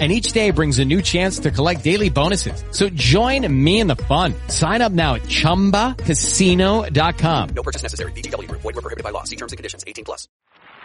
[0.00, 2.64] And each day brings a new chance to collect daily bonuses.
[2.72, 4.34] So join me in the fun.
[4.48, 7.48] Sign up now at ChumbaCasino.com.
[7.54, 8.10] No purchase necessary.
[8.10, 8.62] VGW Group.
[8.62, 9.22] Void were prohibited by law.
[9.22, 9.84] See terms and conditions.
[9.86, 10.26] 18 plus.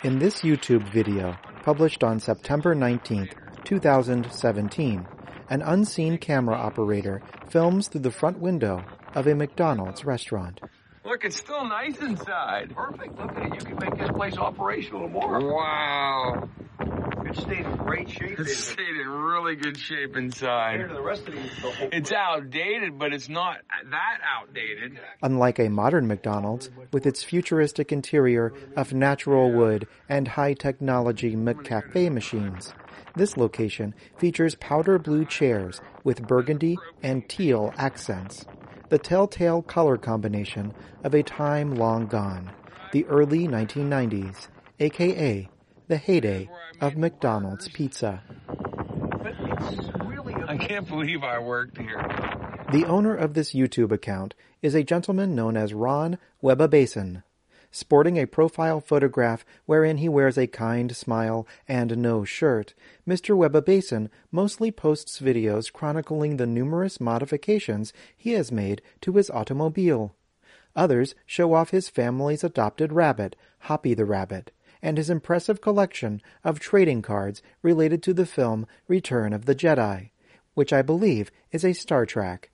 [0.03, 3.33] In this YouTube video, published on September 19th,
[3.65, 5.07] 2017,
[5.49, 8.83] an unseen camera operator films through the front window
[9.15, 10.61] of a McDonald's restaurant.
[11.09, 12.75] Look, it's still nice inside.
[12.75, 13.17] Perfect.
[13.17, 13.55] Look at it.
[13.55, 15.55] You can make this place operational tomorrow.
[15.55, 16.49] Wow.
[17.25, 18.39] It stayed in great shape.
[18.39, 20.87] It stayed in really good shape inside.
[20.87, 23.57] To the rest of the, the whole It's outdated, but it's not
[23.89, 24.99] that outdated.
[25.23, 32.11] Unlike a modern McDonald's, with its futuristic interior of natural wood and high technology McCafe
[32.11, 32.71] machines,
[33.15, 38.45] this location features powder blue chairs with burgundy and teal accents,
[38.89, 40.73] the telltale color combination
[41.03, 42.51] of a time long gone,
[42.91, 44.47] the early 1990s,
[44.79, 45.49] aka
[45.87, 46.49] the heyday
[46.81, 48.21] of McDonald's pizza.
[48.47, 52.05] But it's really a I can't believe I worked here.
[52.71, 57.23] The owner of this YouTube account is a gentleman known as Ron Webabason,
[57.71, 62.73] sporting a profile photograph wherein he wears a kind smile and no shirt.
[63.07, 63.35] Mr.
[63.37, 70.15] Webabason mostly posts videos chronicling the numerous modifications he has made to his automobile.
[70.75, 76.59] Others show off his family's adopted rabbit, Hoppy the Rabbit, and his impressive collection of
[76.59, 80.11] trading cards related to the film Return of the Jedi,
[80.53, 82.49] which I believe is a Star Trek.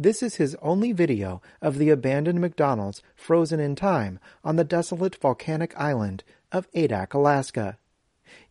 [0.00, 5.16] This is his only video of the abandoned McDonald's frozen in time on the desolate
[5.16, 7.78] volcanic island of Adak, Alaska.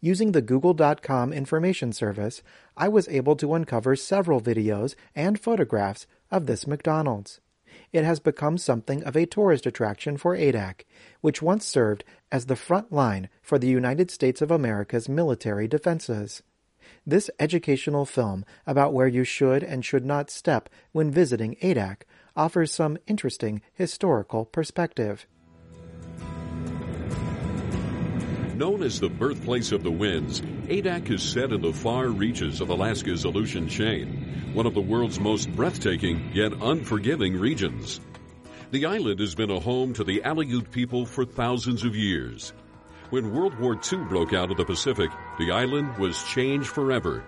[0.02, 2.44] Using the Google.com information service,
[2.76, 7.39] I was able to uncover several videos and photographs of this McDonald's.
[7.93, 10.82] It has become something of a tourist attraction for Adak,
[11.22, 16.43] which once served as the front line for the United States of America's military defenses.
[17.05, 22.02] This educational film about where you should and should not step when visiting Adak
[22.36, 25.25] offers some interesting historical perspective.
[28.55, 32.70] Known as the birthplace of the winds, Adak is set in the far reaches of
[32.70, 37.99] Alaska's Aleutian Chain, one of the world's most breathtaking yet unforgiving regions.
[38.71, 42.52] The island has been a home to the Aleut people for thousands of years.
[43.10, 45.10] When World War II broke out of the Pacific,
[45.40, 47.23] the island was changed forever.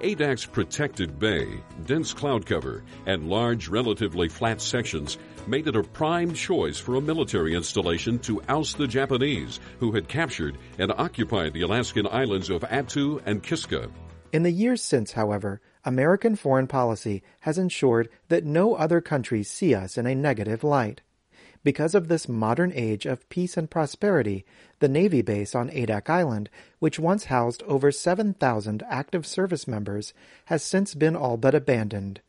[0.00, 6.34] Adak's protected bay, dense cloud cover, and large, relatively flat sections made it a prime
[6.34, 11.62] choice for a military installation to oust the Japanese, who had captured and occupied the
[11.62, 13.88] Alaskan islands of Attu and Kiska.
[14.32, 19.76] In the years since, however, American foreign policy has ensured that no other countries see
[19.76, 21.02] us in a negative light.
[21.62, 24.46] Because of this modern age of peace and prosperity,
[24.80, 30.12] the Navy base on Adak Island, which once housed over 7,000 active service members,
[30.46, 32.20] has since been all but abandoned.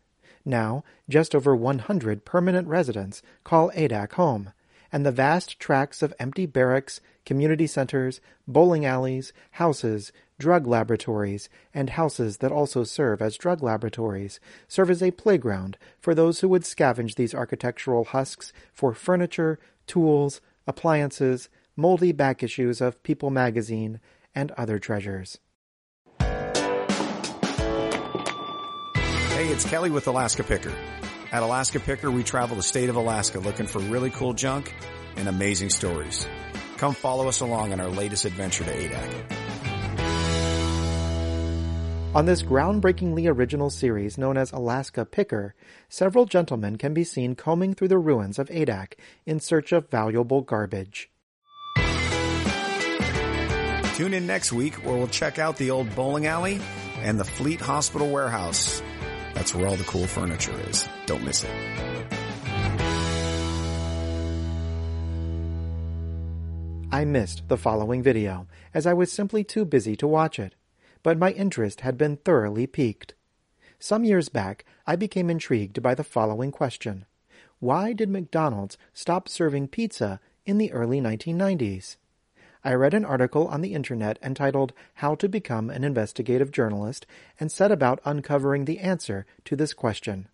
[0.45, 4.51] Now, just over 100 permanent residents call Adak home,
[4.91, 11.91] and the vast tracts of empty barracks, community centers, bowling alleys, houses, drug laboratories, and
[11.91, 16.63] houses that also serve as drug laboratories serve as a playground for those who would
[16.63, 23.99] scavenge these architectural husks for furniture, tools, appliances, moldy back issues of People magazine,
[24.33, 25.39] and other treasures.
[29.41, 30.73] Hey, it's Kelly with Alaska Picker.
[31.31, 34.73] At Alaska Picker, we travel the state of Alaska looking for really cool junk
[35.15, 36.27] and amazing stories.
[36.77, 39.37] Come follow us along on our latest adventure to Adak.
[42.13, 45.55] On this groundbreakingly original series known as Alaska Picker,
[45.87, 48.95] several gentlemen can be seen combing through the ruins of Adak
[49.25, 51.10] in search of valuable garbage.
[54.01, 56.59] Tune in next week where we'll check out the old bowling alley
[57.03, 58.81] and the Fleet Hospital warehouse.
[59.35, 60.89] That's where all the cool furniture is.
[61.05, 61.51] Don't miss it.
[66.91, 70.55] I missed the following video, as I was simply too busy to watch it,
[71.03, 73.13] but my interest had been thoroughly piqued.
[73.77, 77.05] Some years back, I became intrigued by the following question.
[77.59, 81.97] Why did McDonald's stop serving pizza in the early 1990s?
[82.63, 87.07] I read an article on the internet entitled How to Become an Investigative Journalist
[87.39, 90.27] and set about uncovering the answer to this question.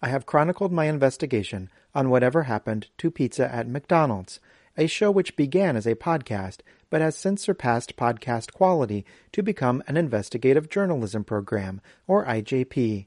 [0.00, 4.40] I have chronicled my investigation on whatever happened to pizza at McDonald's,
[4.78, 9.82] a show which began as a podcast but has since surpassed podcast quality to become
[9.86, 13.06] an investigative journalism program, or IJP.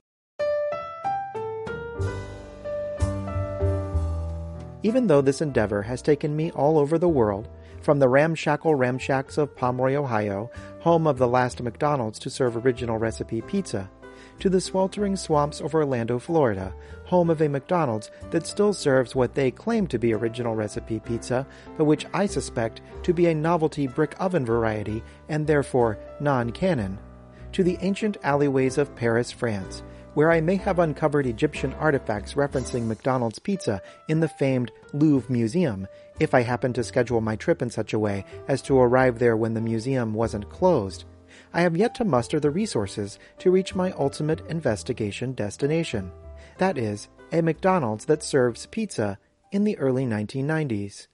[4.83, 7.47] Even though this endeavor has taken me all over the world,
[7.81, 10.49] from the ramshackle ramshacks of Pomeroy, Ohio,
[10.79, 13.89] home of the last McDonald's to serve original recipe pizza,
[14.39, 16.73] to the sweltering swamps of Orlando, Florida,
[17.05, 21.45] home of a McDonald's that still serves what they claim to be original recipe pizza,
[21.77, 26.97] but which I suspect to be a novelty brick oven variety and therefore non canon,
[27.51, 32.85] to the ancient alleyways of Paris, France, where I may have uncovered Egyptian artifacts referencing
[32.85, 35.87] McDonald's pizza in the famed Louvre Museum,
[36.19, 39.37] if I happened to schedule my trip in such a way as to arrive there
[39.37, 41.05] when the museum wasn't closed.
[41.53, 46.11] I have yet to muster the resources to reach my ultimate investigation destination.
[46.57, 49.17] That is, a McDonald's that serves pizza
[49.51, 51.07] in the early 1990s.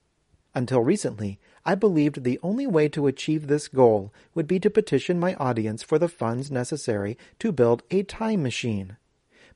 [0.56, 5.20] Until recently, I believed the only way to achieve this goal would be to petition
[5.20, 8.96] my audience for the funds necessary to build a time machine.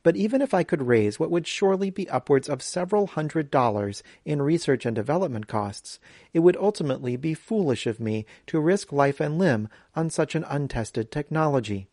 [0.04, 4.04] But even if I could raise what would surely be upwards of several hundred dollars
[4.26, 6.02] in research and development costs,
[6.34, 10.44] it would ultimately be foolish of me to risk life and limb on such an
[10.50, 11.88] untested technology.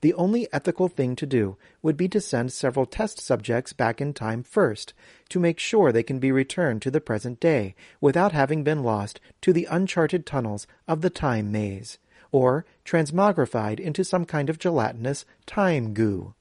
[0.00, 4.12] The only ethical thing to do would be to send several test subjects back in
[4.14, 4.94] time first,
[5.28, 9.20] to make sure they can be returned to the present day without having been lost
[9.42, 11.98] to the uncharted tunnels of the time maze,
[12.32, 16.34] or transmogrified into some kind of gelatinous time goo.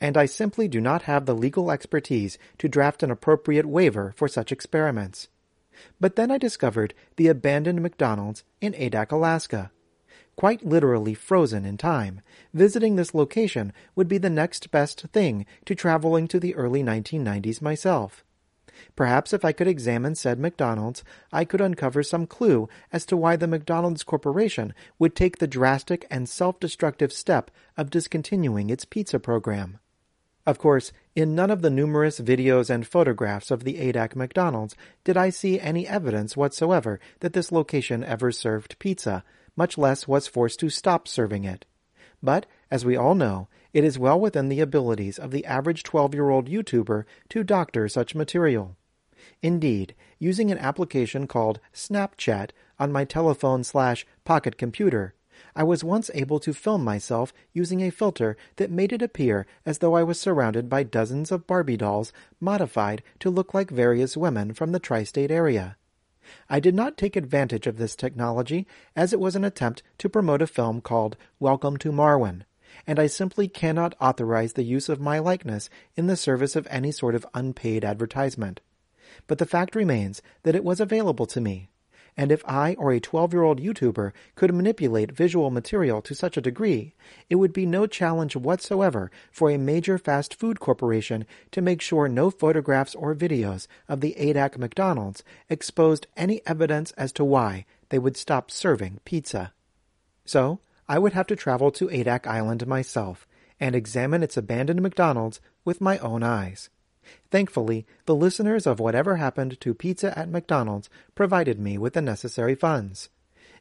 [0.00, 4.28] And I simply do not have the legal expertise to draft an appropriate waiver for
[4.28, 5.28] such experiments.
[6.00, 9.70] But then I discovered the abandoned McDonald's in Adak, Alaska
[10.36, 12.20] quite literally frozen in time.
[12.54, 17.60] Visiting this location would be the next best thing to traveling to the early 1990s
[17.60, 18.22] myself.
[18.94, 21.02] Perhaps if I could examine said McDonald's,
[21.32, 26.06] I could uncover some clue as to why the McDonald's Corporation would take the drastic
[26.10, 29.78] and self-destructive step of discontinuing its pizza program.
[30.46, 35.16] Of course, in none of the numerous videos and photographs of the Adak McDonald's did
[35.16, 39.24] I see any evidence whatsoever that this location ever served pizza,
[39.56, 41.64] much less was forced to stop serving it.
[42.22, 46.14] But, as we all know, it is well within the abilities of the average 12
[46.14, 48.76] year old YouTuber to doctor such material.
[49.42, 55.14] Indeed, using an application called Snapchat on my telephone slash pocket computer,
[55.54, 59.78] I was once able to film myself using a filter that made it appear as
[59.78, 64.54] though I was surrounded by dozens of Barbie dolls modified to look like various women
[64.54, 65.76] from the tri state area.
[66.48, 70.42] I did not take advantage of this technology as it was an attempt to promote
[70.42, 72.44] a film called Welcome to Marwen,
[72.86, 76.90] and I simply cannot authorize the use of my likeness in the service of any
[76.90, 78.60] sort of unpaid advertisement.
[79.26, 81.68] But the fact remains that it was available to me,
[82.16, 86.36] and if I or a 12 year old YouTuber could manipulate visual material to such
[86.36, 86.94] a degree,
[87.28, 92.08] it would be no challenge whatsoever for a major fast food corporation to make sure
[92.08, 97.98] no photographs or videos of the Adak McDonald's exposed any evidence as to why they
[97.98, 99.52] would stop serving pizza.
[100.24, 103.26] So, I would have to travel to Adak Island myself
[103.58, 106.70] and examine its abandoned McDonald's with my own eyes.
[107.30, 112.54] Thankfully, the listeners of Whatever Happened to Pizza at McDonald's provided me with the necessary
[112.54, 113.08] funds.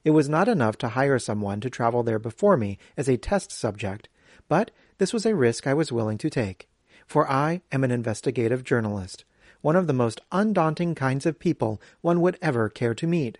[0.03, 3.51] It was not enough to hire someone to travel there before me as a test
[3.51, 4.07] subject,
[4.47, 6.69] but this was a risk I was willing to take.
[7.07, 9.25] For I am an investigative journalist,
[9.61, 13.39] one of the most undaunting kinds of people one would ever care to meet.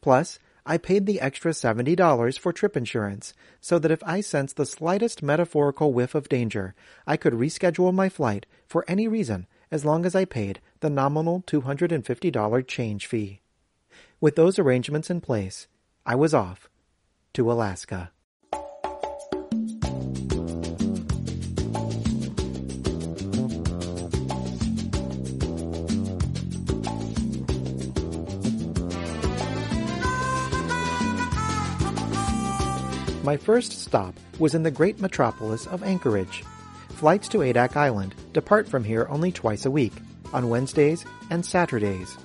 [0.00, 0.38] Plus,
[0.68, 5.22] I paid the extra $70 for trip insurance, so that if I sensed the slightest
[5.22, 6.74] metaphorical whiff of danger,
[7.06, 11.44] I could reschedule my flight for any reason as long as I paid the nominal
[11.46, 13.40] $250 change fee.
[14.20, 15.68] With those arrangements in place,
[16.04, 16.68] I was off
[17.34, 18.10] to Alaska.
[33.26, 36.44] My first stop was in the great metropolis of Anchorage.
[36.90, 39.94] Flights to Adak Island depart from here only twice a week,
[40.32, 42.16] on Wednesdays and Saturdays.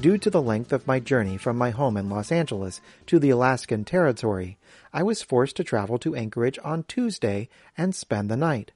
[0.00, 3.30] Due to the length of my journey from my home in Los Angeles to the
[3.30, 4.58] Alaskan Territory,
[4.92, 7.48] I was forced to travel to Anchorage on Tuesday
[7.78, 8.72] and spend the night.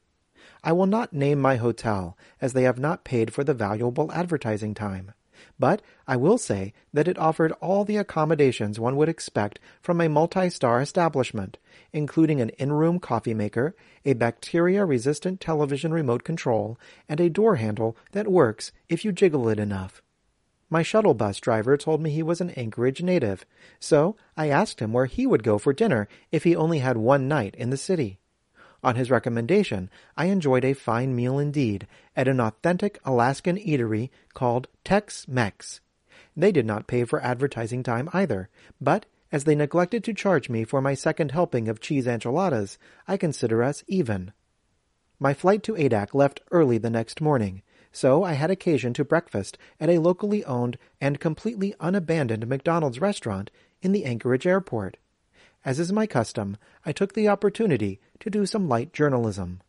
[0.64, 4.72] I will not name my hotel, as they have not paid for the valuable advertising
[4.72, 5.12] time.
[5.59, 10.09] But I will say that it offered all the accommodations one would expect from a
[10.09, 11.59] multi-star establishment,
[11.92, 16.78] including an in-room coffee maker, a bacteria-resistant television remote control,
[17.09, 20.02] and a door handle that works if you jiggle it enough.
[20.71, 23.47] My shuttle bus driver told me he was an Anchorage native,
[23.80, 27.26] so I asked him where he would go for dinner if he only had one
[27.26, 28.18] night in the city.
[28.82, 34.68] On his recommendation, I enjoyed a fine meal indeed at an authentic Alaskan eatery called
[34.85, 35.80] Tex Mex.
[36.37, 38.49] They did not pay for advertising time either,
[38.80, 43.16] but as they neglected to charge me for my second helping of cheese enchiladas, I
[43.16, 44.32] consider us even.
[45.18, 49.58] My flight to Adak left early the next morning, so I had occasion to breakfast
[49.80, 53.50] at a locally owned and completely unabandoned McDonald's restaurant
[53.82, 54.97] in the Anchorage airport.
[55.68, 56.56] As is my custom,
[56.87, 59.60] I took the opportunity to do some light journalism.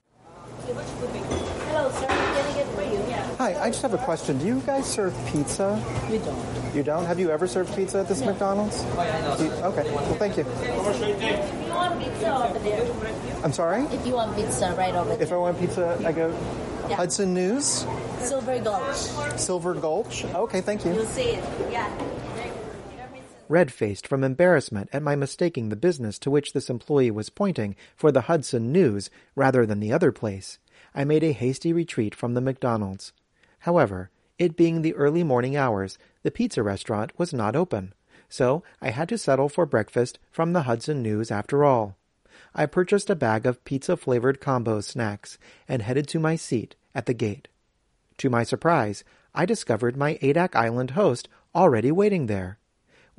[0.66, 2.08] Hello, sir.
[2.08, 3.04] Can I get for you?
[3.10, 3.36] Yeah.
[3.36, 4.38] Hi, I just have a question.
[4.38, 5.76] Do you guys serve pizza?
[6.10, 6.74] We don't.
[6.74, 7.04] You don't?
[7.06, 8.82] Have you ever served pizza at this McDonald's?
[8.96, 10.46] Oh, yeah, Do you- okay, well, thank you.
[10.48, 13.44] If you want pizza over there.
[13.44, 13.82] I'm sorry?
[13.92, 15.22] If you want pizza, right over there.
[15.22, 16.34] If I want pizza, I go
[16.88, 16.96] Yeah.
[16.96, 17.86] Hudson News,
[18.22, 18.96] Silver Gulch.
[19.38, 20.24] Silver Gulch.
[20.34, 20.94] Okay, thank you.
[20.94, 21.44] You'll see it.
[21.70, 21.92] Yeah.
[23.50, 27.76] Red faced from embarrassment at my mistaking the business to which this employee was pointing
[27.96, 30.60] for the Hudson News rather than the other place,
[30.94, 33.12] I made a hasty retreat from the McDonald's.
[33.60, 37.94] However, it being the early morning hours, the pizza restaurant was not open,
[38.30, 41.98] so I had to settle for breakfast from the Hudson News after all.
[42.54, 45.38] I purchased a bag of pizza flavored combo snacks
[45.68, 47.48] and headed to my seat at the gate.
[48.20, 49.04] To my surprise,
[49.34, 52.60] I discovered my Adak Island host already waiting there.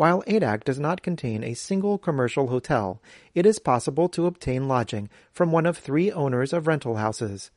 [0.01, 3.03] While Adak does not contain a single commercial hotel,
[3.35, 7.51] it is possible to obtain lodging from one of three owners of rental houses.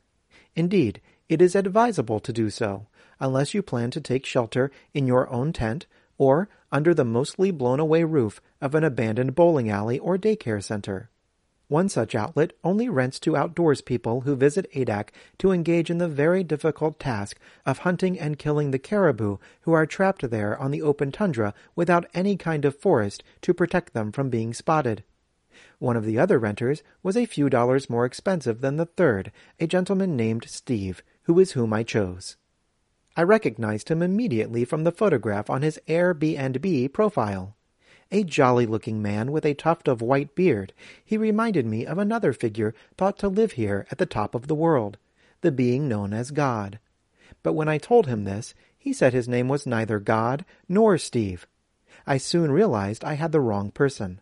[0.54, 5.30] Indeed, it is advisable to do so, unless you plan to take shelter in your
[5.30, 5.86] own tent
[6.18, 11.10] or under the mostly blown away roof of an abandoned bowling alley or daycare center.
[11.68, 16.08] One such outlet only rents to outdoors people who visit Adak to engage in the
[16.08, 20.82] very difficult task of hunting and killing the caribou who are trapped there on the
[20.82, 25.04] open tundra without any kind of forest to protect them from being spotted.
[25.80, 29.68] One of the other renters was a few dollars more expensive than the third, a
[29.68, 32.36] gentleman named Steve, who is whom I chose.
[33.16, 37.56] I recognized him immediately from the photograph on his Airbnb profile.
[38.16, 40.72] A jolly looking man with a tuft of white beard,
[41.04, 44.54] he reminded me of another figure thought to live here at the top of the
[44.54, 45.00] world,
[45.42, 46.78] the being known as God.
[47.42, 51.48] But when I told him this, he said his name was neither God nor Steve.
[52.06, 54.22] I soon realized I had the wrong person.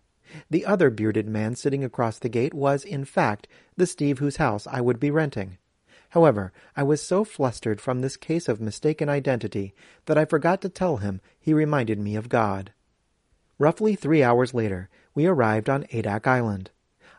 [0.49, 3.45] The other bearded man sitting across the gate was, in fact,
[3.75, 5.57] the Steve whose house I would be renting.
[6.11, 9.73] However, I was so flustered from this case of mistaken identity
[10.05, 12.71] that I forgot to tell him he reminded me of God.
[13.61, 16.71] Roughly three hours later, we arrived on Adak Island.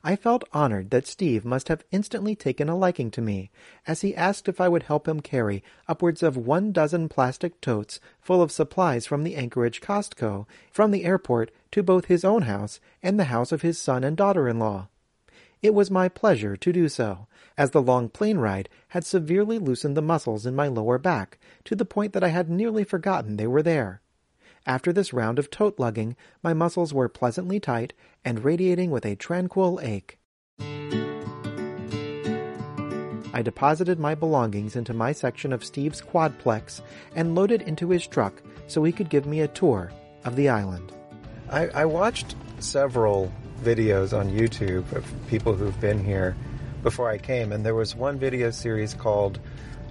[0.03, 3.53] I felt honored that Steve must have instantly taken a liking to me,
[3.87, 8.01] as he asked if I would help him carry upwards of one dozen plastic totes
[8.21, 12.81] full of supplies from the Anchorage Costco from the airport to both his own house
[13.05, 14.89] and the house of his son and daughter-in-law.
[15.63, 19.97] It was my pleasure to do so, as the long plane ride had severely loosened
[19.97, 23.47] the muscles in my lower back to the point that I had nearly forgotten they
[23.47, 24.02] were there.
[24.67, 29.17] After this round of tote lugging, my muscles were pleasantly tight and radiating with a
[29.17, 30.19] tranquil ache.
[33.35, 36.81] I deposited my belongings into my section of Steve's quadplex
[37.17, 39.91] and loaded into his truck so he could give me a tour
[40.25, 40.93] of the island.
[41.51, 43.33] I, I watched several
[43.65, 46.37] videos on YouTube of people who've been here
[46.85, 49.41] before I came, and there was one video series called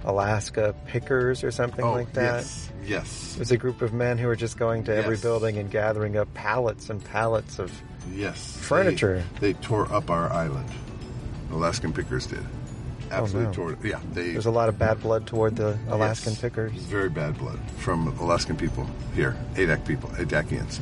[0.04, 2.36] Alaska Pickers or something Oh, like that.
[2.40, 5.58] yes, yes, It was a group of men who were just going to every building
[5.58, 7.72] and gathering up pallets and pallets of.
[8.14, 8.56] yes.
[8.60, 9.22] Furniture.
[9.40, 10.68] They, they tore up our island.
[11.50, 12.38] Alaskan pickers did.
[13.10, 13.52] Oh, Absolutely no.
[13.52, 13.78] tore it.
[13.84, 14.30] Yeah, they.
[14.32, 16.72] There's a lot of bad blood toward the Alaskan yes, pickers.
[16.72, 20.80] Very bad blood from Alaskan people here, Adak people, Adakians.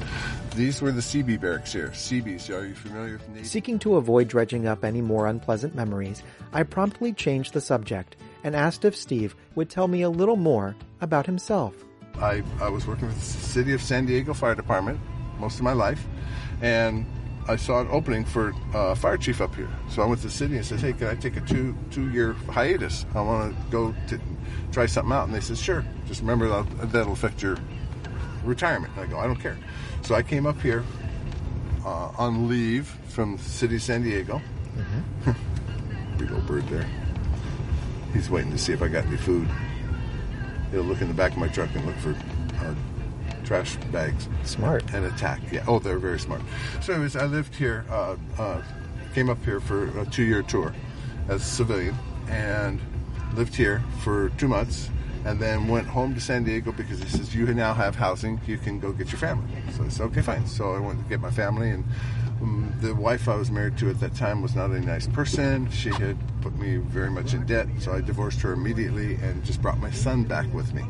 [0.55, 1.89] These were the CB barracks here.
[1.89, 3.45] CBs, are you familiar with Navy?
[3.45, 6.23] Seeking to avoid dredging up any more unpleasant memories,
[6.53, 10.77] I promptly changed the subject and asked if Steve would tell me a little more
[11.01, 11.75] about himself.
[12.19, 15.01] I, I was working with the City of San Diego Fire Department
[15.39, 16.07] most of my life,
[16.61, 17.07] and
[17.49, 19.69] I saw an opening for uh, fire chief up here.
[19.89, 22.11] So I went to the city and said, "Hey, can I take a two two
[22.11, 23.07] year hiatus?
[23.15, 24.21] I want to go to
[24.73, 25.85] try something out." And they said, "Sure.
[26.07, 27.57] Just remember that that'll affect your
[28.45, 29.59] retirement." And I go, "I don't care."
[30.03, 30.85] So I came up here
[31.85, 34.41] uh, on leave from the city of San Diego.
[36.19, 36.87] Big old bird there.
[38.13, 39.49] He's waiting to see if I got any food.
[40.71, 42.15] He'll look in the back of my truck and look for
[42.65, 42.75] uh,
[43.45, 44.85] trash bags Smart.
[44.93, 45.41] and attack.
[45.51, 45.65] Yeah.
[45.67, 46.43] Oh, they're very smart.
[46.81, 47.85] So, anyways, I lived here.
[47.91, 48.63] Uh, uh,
[49.15, 50.73] came up here for a two-year tour
[51.29, 51.97] as a civilian,
[52.29, 52.81] and
[53.35, 54.89] lived here for two months.
[55.27, 58.41] and then went home to San Diego because he says you now have housing.
[58.47, 59.47] You can go get your family.
[59.77, 60.47] So I said okay, fine.
[60.47, 61.85] So I went to get my family, and
[62.41, 65.71] Mm, the wife I was married to at that time was not a nice person.
[65.71, 69.61] She had put me very much in debt, so I divorced her immediately and just
[69.61, 70.83] brought my son back with me.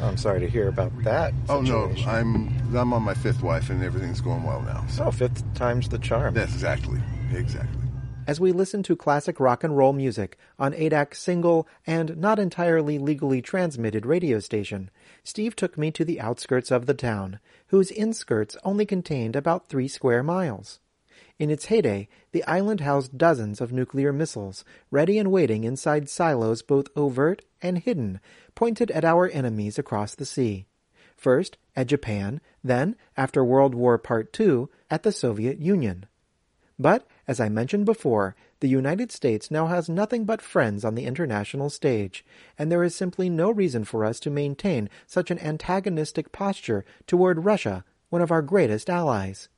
[0.00, 1.32] Oh, I'm sorry to hear about that.
[1.48, 1.90] Oh no.
[2.06, 4.84] I'm I'm on my fifth wife, and everything's going well now.
[4.88, 6.34] So Oh, fifth time's the charm.
[6.34, 7.00] that's exactly,
[7.32, 7.80] exactly.
[8.26, 12.98] As we listen to classic rock and roll music on Adak's single and not entirely
[12.98, 14.90] legally transmitted radio station,
[15.22, 19.88] Steve took me to the outskirts of the town, whose inskirts only contained about three
[19.88, 20.80] square miles.
[21.38, 26.62] In its heyday, the island housed dozens of nuclear missiles, ready and waiting inside silos
[26.62, 28.20] both overt and hidden,
[28.54, 30.66] pointed at our enemies across the sea.
[31.14, 36.06] First, at Japan, then, after World War Part II, at the Soviet Union.
[36.78, 41.04] But, as I mentioned before, the United States now has nothing but friends on the
[41.04, 42.24] international stage,
[42.58, 47.44] and there is simply no reason for us to maintain such an antagonistic posture toward
[47.44, 49.48] Russia, one of our greatest allies.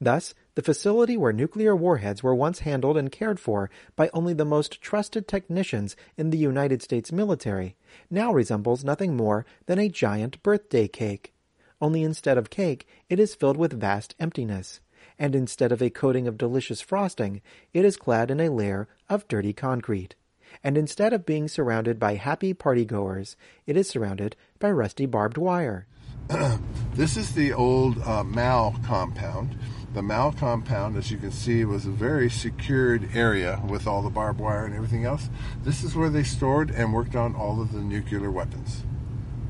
[0.00, 4.44] Thus, the facility where nuclear warheads were once handled and cared for by only the
[4.44, 7.76] most trusted technicians in the United States military
[8.10, 11.32] now resembles nothing more than a giant birthday cake.
[11.80, 14.80] Only instead of cake, it is filled with vast emptiness,
[15.18, 17.40] and instead of a coating of delicious frosting,
[17.72, 20.14] it is clad in a layer of dirty concrete.
[20.62, 25.86] And instead of being surrounded by happy partygoers, it is surrounded by rusty barbed wire.
[26.96, 29.58] This is the old uh, Mao compound.
[29.92, 34.08] The Mao compound, as you can see, was a very secured area with all the
[34.08, 35.28] barbed wire and everything else.
[35.62, 38.82] This is where they stored and worked on all of the nuclear weapons.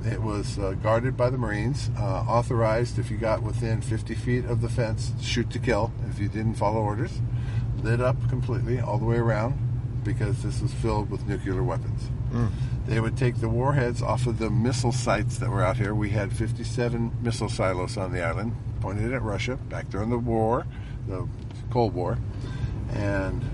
[0.06, 4.44] It was uh, guarded by the Marines, uh, authorized if you got within 50 feet
[4.44, 7.20] of the fence, shoot to kill if you didn't follow orders.
[7.82, 9.58] Lit up completely all the way around
[10.04, 12.08] because this was filled with nuclear weapons.
[12.86, 15.94] They would take the warheads off of the missile sites that were out here.
[15.94, 20.66] We had 57 missile silos on the island, pointed at Russia back during the war,
[21.08, 21.28] the
[21.70, 22.18] Cold War.
[22.92, 23.44] And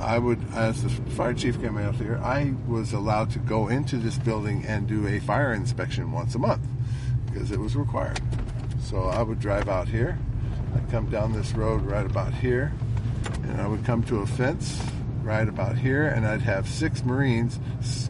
[0.00, 3.98] I would, as the fire chief came out here, I was allowed to go into
[3.98, 6.62] this building and do a fire inspection once a month
[7.26, 8.20] because it was required.
[8.82, 10.18] So I would drive out here,
[10.74, 12.72] I'd come down this road right about here,
[13.42, 14.80] and I would come to a fence
[15.30, 17.60] right about here, and I'd have six Marines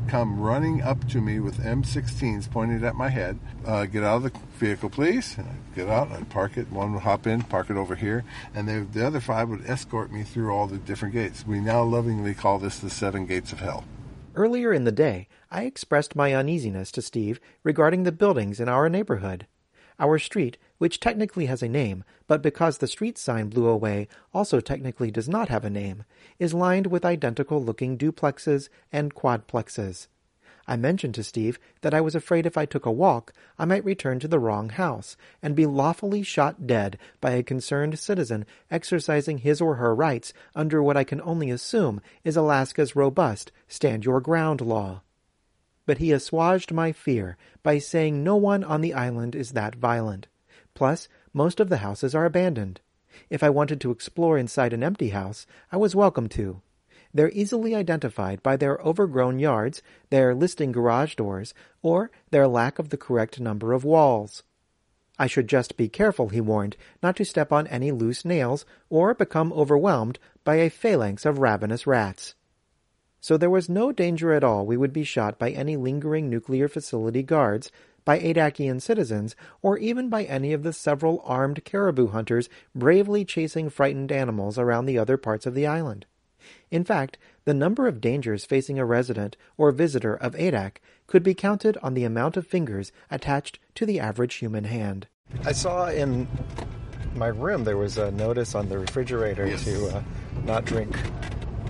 [0.09, 3.39] come running up to me with M16s pointed at my head.
[3.67, 5.37] Uh, get out of the vehicle, please.
[5.37, 6.73] And I'd get out, I'd park it.
[6.73, 10.11] One would hop in, park it over here, and they, the other five would escort
[10.11, 11.47] me through all the different gates.
[11.47, 13.85] We now lovingly call this the seven gates of hell.
[14.35, 18.89] Earlier in the day, I expressed my uneasiness to Steve regarding the buildings in our
[18.89, 19.47] neighborhood.
[19.99, 24.61] Our street, which technically has a name, but because the street sign blew away, also
[24.61, 26.05] technically does not have a name,
[26.39, 30.07] is lined with identical looking duplexes and quadplexes.
[30.67, 33.85] I mentioned to Steve that I was afraid if I took a walk, I might
[33.85, 39.37] return to the wrong house and be lawfully shot dead by a concerned citizen exercising
[39.37, 44.23] his or her rights under what I can only assume is Alaska's robust stand your
[44.23, 45.03] ground law.
[45.85, 50.27] But he assuaged my fear by saying no one on the island is that violent.
[50.81, 52.81] Plus, most of the houses are abandoned.
[53.29, 56.63] If I wanted to explore inside an empty house, I was welcome to.
[57.13, 62.89] They're easily identified by their overgrown yards, their listing garage doors, or their lack of
[62.89, 64.43] the correct number of walls.
[65.19, 69.13] I should just be careful, he warned, not to step on any loose nails or
[69.13, 72.35] become overwhelmed by a phalanx of ravenous rats.
[73.21, 76.69] So there was no danger at all we would be shot by any lingering nuclear
[76.69, 77.71] facility guards,
[78.11, 83.71] by Adakian citizens, or even by any of the several armed caribou hunters bravely chasing
[83.71, 86.07] frightened animals around the other parts of the island.
[86.73, 91.35] In fact, the number of dangers facing a resident or visitor of Adak could be
[91.35, 95.07] counted on the amount of fingers attached to the average human hand.
[95.45, 96.27] I saw in
[97.15, 99.63] my room there was a notice on the refrigerator Yes.
[99.67, 100.03] to uh,
[100.45, 100.99] not drink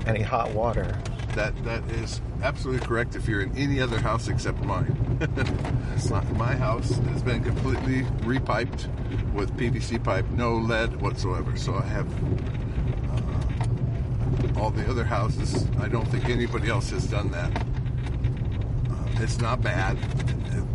[0.07, 0.98] any hot water.
[1.34, 3.14] That that is absolutely correct.
[3.14, 5.18] If you're in any other house except mine,
[6.10, 8.88] my, my house has been completely repiped
[9.32, 11.56] with PVC pipe, no lead whatsoever.
[11.56, 12.08] So I have
[13.12, 15.66] uh, all the other houses.
[15.78, 17.56] I don't think anybody else has done that.
[18.90, 19.96] Uh, it's not bad.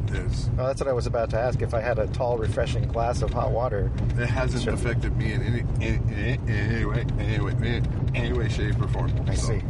[0.07, 1.61] There's, Well, that's what I was about to ask.
[1.61, 4.73] If I had a tall, refreshing glass of hot water, it hasn't Sure.
[4.73, 7.81] affected me in any in, in, in any way, any way,
[8.13, 9.11] any way, shape, or form.
[9.27, 9.61] I So, see.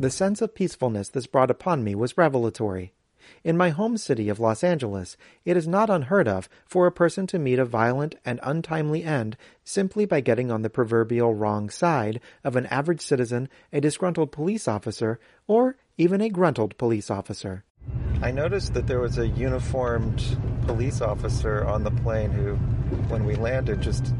[0.00, 2.92] The sense of peacefulness this brought upon me was revelatory.
[3.42, 7.26] In my home city of Los Angeles, it is not unheard of for a person
[7.26, 12.20] to meet a violent and untimely end simply by getting on the proverbial wrong side
[12.44, 17.64] of an average citizen, a disgruntled police officer, or even a gruntled police officer.
[18.22, 22.54] I noticed that there was a uniformed police officer on the plane who,
[23.08, 24.14] when we landed, just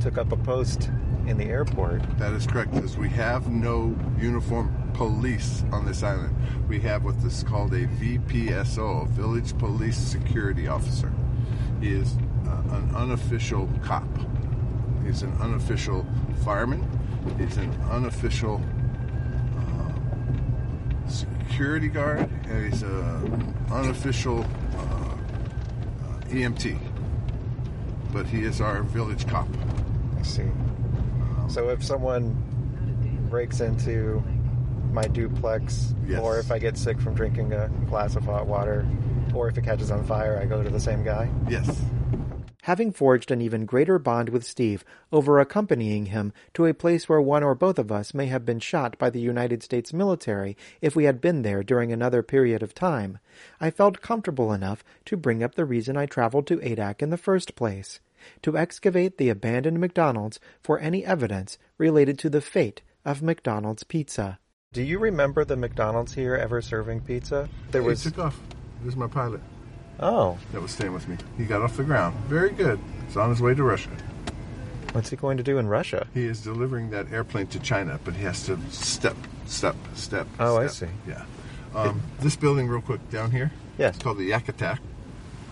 [0.00, 0.90] took up a post
[1.26, 2.02] in the airport.
[2.18, 6.34] That is correct, because we have no uniform police on this island.
[6.68, 11.12] We have what is called a VPSO, Village Police Security Officer.
[11.80, 14.04] He is uh, an unofficial cop.
[15.04, 16.06] He's an unofficial
[16.44, 16.88] fireman.
[17.38, 18.62] He's an unofficial
[19.58, 26.78] uh, security guard, and he's an unofficial uh, uh, EMT.
[28.12, 29.48] But he is our village cop.
[30.18, 30.44] I see.
[31.48, 32.34] So if someone
[33.30, 34.22] breaks into
[34.92, 36.20] my duplex, Yes.
[36.20, 38.86] or if I get sick from drinking a glass of hot water,
[39.34, 41.28] or if it catches on fire, I go to the same guy?
[41.48, 41.82] Yes.
[42.62, 47.20] Having forged an even greater bond with Steve over accompanying him to a place where
[47.20, 50.96] one or both of us may have been shot by the United States military if
[50.96, 53.18] we had been there during another period of time,
[53.60, 57.18] I felt comfortable enough to bring up the reason I traveled to Adak in the
[57.18, 58.00] first place
[58.42, 64.38] to excavate the abandoned McDonald's for any evidence related to the fate of McDonald's pizza.
[64.72, 67.48] Do you remember the McDonald's here ever serving pizza?
[67.70, 68.38] There He was took off.
[68.82, 69.40] This is my pilot
[70.00, 71.16] Oh, that was staying with me.
[71.36, 72.16] He got off the ground.
[72.26, 72.80] Very good.
[73.06, 73.90] He's on his way to Russia.
[74.92, 76.06] what's he going to do in Russia?
[76.14, 80.26] He is delivering that airplane to China, but he has to step, step, step.
[80.40, 80.88] Oh, I see.
[81.06, 81.24] Yeah.
[81.74, 83.52] Um, this building, real quick, down here.
[83.78, 83.94] Yes.
[83.94, 84.78] It's called the Yakutak.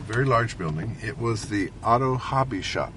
[0.00, 0.96] Very large building.
[1.02, 2.92] It was the auto hobby shop.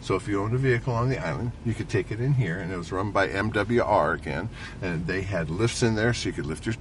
[0.00, 2.58] So if you owned a vehicle on the island, you could take it in here,
[2.58, 4.48] and it was run by MWR again,
[4.82, 6.74] and they had lifts in there, so you could lift your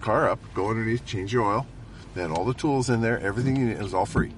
[0.00, 1.66] car up, go underneath, change your oil.
[2.14, 3.76] They had all the tools in there, everything you need.
[3.76, 4.32] It was all free.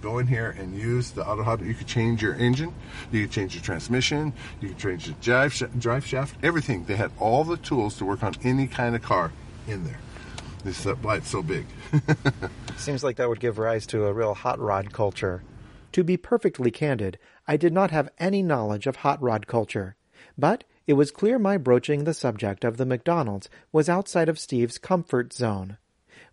[0.00, 1.66] Go in here and use the auto hobby.
[1.66, 2.72] You could change your engine,
[3.10, 6.84] you could change your transmission, you could change the drive drive shaft, everything.
[6.84, 9.32] They had all the tools to work on any kind of car
[9.66, 9.98] in there.
[10.64, 11.66] This is why it's so big.
[12.78, 15.42] Seems like that would give rise to a real hot rod culture.
[15.92, 19.94] To be perfectly candid, I did not have any knowledge of hot rod culture,
[20.38, 24.78] but it was clear my broaching the subject of the McDonald's was outside of Steve's
[24.78, 25.76] comfort zone.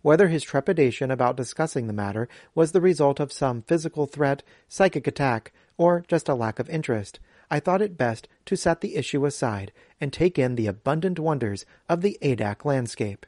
[0.00, 5.06] Whether his trepidation about discussing the matter was the result of some physical threat, psychic
[5.06, 9.26] attack, or just a lack of interest, I thought it best to set the issue
[9.26, 13.26] aside and take in the abundant wonders of the Adak landscape.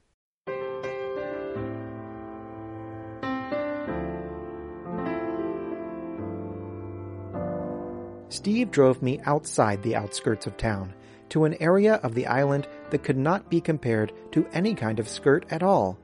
[8.34, 10.92] Steve drove me outside the outskirts of town,
[11.28, 15.08] to an area of the island that could not be compared to any kind of
[15.08, 15.96] skirt at all.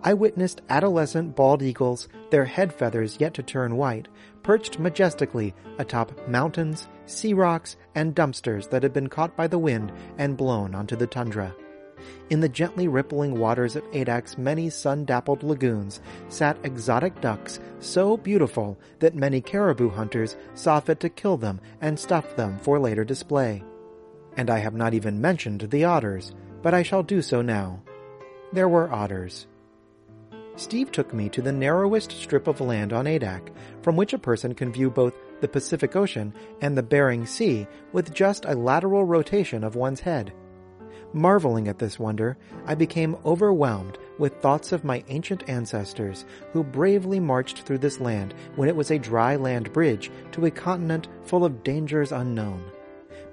[0.00, 4.06] I witnessed adolescent bald eagles, their head feathers yet to turn white,
[4.44, 9.90] perched majestically atop mountains, sea rocks, and dumpsters that had been caught by the wind
[10.16, 11.52] and blown onto the tundra.
[12.30, 18.78] In the gently rippling waters of Adak's many sun-dappled lagoons sat exotic ducks so beautiful
[19.00, 23.62] that many caribou hunters saw fit to kill them and stuff them for later display.
[24.36, 27.82] And I have not even mentioned the otters, but I shall do so now.
[28.52, 29.46] There were otters.
[30.56, 33.48] Steve took me to the narrowest strip of land on Adak,
[33.82, 38.14] from which a person can view both the Pacific Ocean and the Bering Sea with
[38.14, 40.32] just a lateral rotation of one's head.
[41.14, 47.20] Marveling at this wonder, I became overwhelmed with thoughts of my ancient ancestors who bravely
[47.20, 51.44] marched through this land when it was a dry land bridge to a continent full
[51.44, 52.64] of dangers unknown.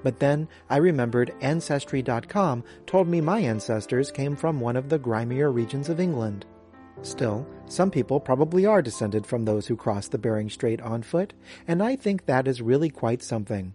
[0.03, 5.51] But then I remembered Ancestry.com told me my ancestors came from one of the grimier
[5.51, 6.45] regions of England.
[7.01, 11.33] Still, some people probably are descended from those who crossed the Bering Strait on foot,
[11.67, 13.73] and I think that is really quite something.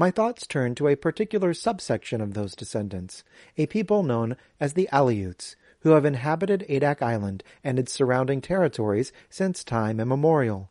[0.00, 3.22] My thoughts turn to a particular subsection of those descendants,
[3.58, 9.12] a people known as the Aleuts, who have inhabited Adak Island and its surrounding territories
[9.28, 10.70] since time immemorial.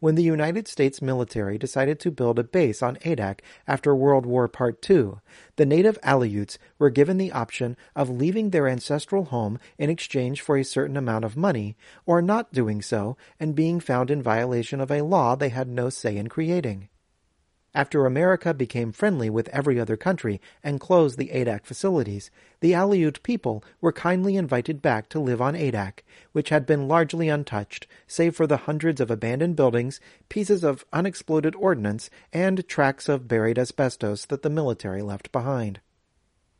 [0.00, 4.48] When the United States military decided to build a base on Adak after World War
[4.48, 5.12] Part II,
[5.56, 10.58] the native Aleuts were given the option of leaving their ancestral home in exchange for
[10.58, 14.90] a certain amount of money, or not doing so and being found in violation of
[14.90, 16.90] a law they had no say in creating.
[17.74, 23.22] After America became friendly with every other country and closed the Adak facilities, the Aleut
[23.22, 26.00] people were kindly invited back to live on Adak,
[26.32, 30.00] which had been largely untouched, save for the hundreds of abandoned buildings,
[30.30, 35.80] pieces of unexploded ordnance, and tracts of buried asbestos that the military left behind.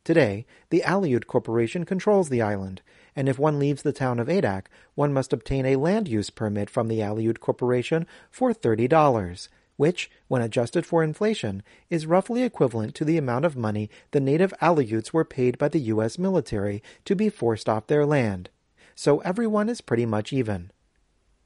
[0.03, 2.81] Today, the Aleut Corporation controls the island,
[3.15, 6.69] and if one leaves the town of Adak, one must obtain a land use permit
[6.69, 13.05] from the Aleut Corporation for $30, which, when adjusted for inflation, is roughly equivalent to
[13.05, 16.19] the amount of money the native Aleuts were paid by the U.S.
[16.19, 18.49] military to be forced off their land.
[18.93, 20.73] So everyone is pretty much even.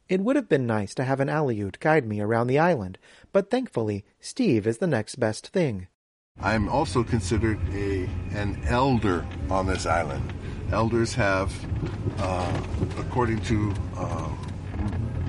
[0.10, 2.98] It would have been nice to have an Aleut guide me around the island,
[3.32, 5.88] but thankfully, Steve is the next best thing.
[6.41, 10.34] I'm also considered a an elder on this island.
[10.72, 11.54] Elders have,
[12.17, 12.62] uh,
[12.98, 14.30] according to uh,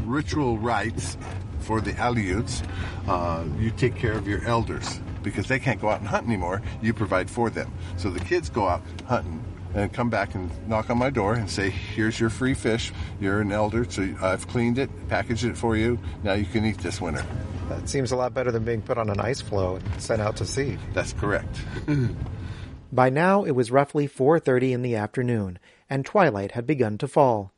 [0.06, 1.18] ritual rites
[1.64, 2.62] for the Aleuts,
[3.08, 6.62] uh, you take care of your elders because they can't go out and hunt anymore.
[6.82, 7.72] You provide for them.
[7.96, 9.42] So the kids go out hunting
[9.74, 12.92] and come back and knock on my door and say, "Here's your free fish.
[13.20, 15.98] You're an elder, so I've cleaned it, packaged it for you.
[16.22, 17.24] Now you can eat this winter."
[17.68, 20.36] That seems a lot better than being put on an ice floe and sent out
[20.36, 20.76] to sea.
[20.92, 21.58] That's correct.
[22.92, 25.58] By now it was roughly 4:30 in the afternoon,
[25.90, 27.53] and twilight had begun to fall.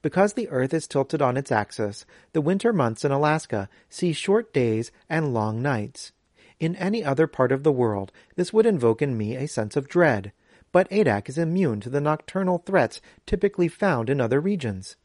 [0.00, 4.52] Because the Earth is tilted on its axis, the winter months in Alaska see short
[4.52, 6.12] days and long nights.
[6.60, 9.88] In any other part of the world, this would invoke in me a sense of
[9.88, 10.32] dread,
[10.70, 14.96] but Adak is immune to the nocturnal threats typically found in other regions.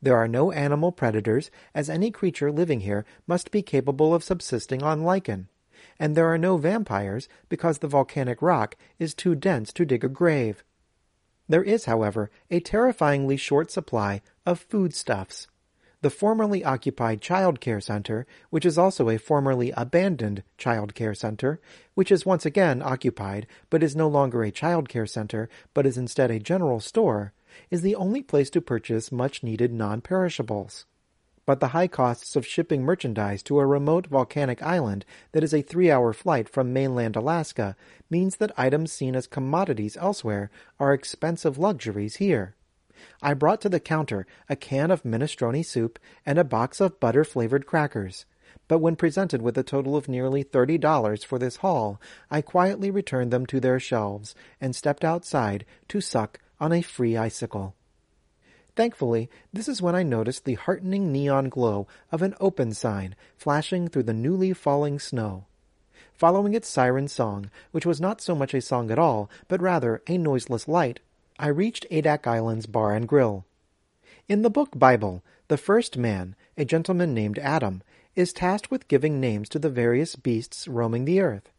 [0.00, 4.82] There are no animal predators, as any creature living here must be capable of subsisting
[4.82, 5.48] on lichen.
[5.98, 10.08] And there are no vampires, because the volcanic rock is too dense to dig a
[10.08, 10.62] grave.
[11.48, 15.46] There is, however, a terrifyingly short supply of foodstuffs.
[16.02, 21.60] The formerly occupied child care center, which is also a formerly abandoned child care center,
[21.94, 25.96] which is once again occupied but is no longer a child care center but is
[25.96, 27.32] instead a general store,
[27.70, 30.84] is the only place to purchase much needed non perishables.
[31.46, 35.62] But the high costs of shipping merchandise to a remote volcanic island that is a
[35.62, 37.76] three hour flight from mainland Alaska
[38.10, 42.56] means that items seen as commodities elsewhere are expensive luxuries here.
[43.22, 47.22] I brought to the counter a can of minestrone soup and a box of butter
[47.22, 48.26] flavored crackers.
[48.68, 52.90] But when presented with a total of nearly thirty dollars for this haul, I quietly
[52.90, 57.76] returned them to their shelves and stepped outside to suck on a free icicle.
[58.76, 63.88] Thankfully, this is when I noticed the heartening neon glow of an open sign flashing
[63.88, 65.46] through the newly falling snow.
[66.12, 70.02] Following its siren song, which was not so much a song at all, but rather
[70.06, 71.00] a noiseless light,
[71.38, 73.46] I reached Adak Island's bar and grill.
[74.28, 77.82] In the book Bible, the first man, a gentleman named Adam,
[78.14, 81.50] is tasked with giving names to the various beasts roaming the earth.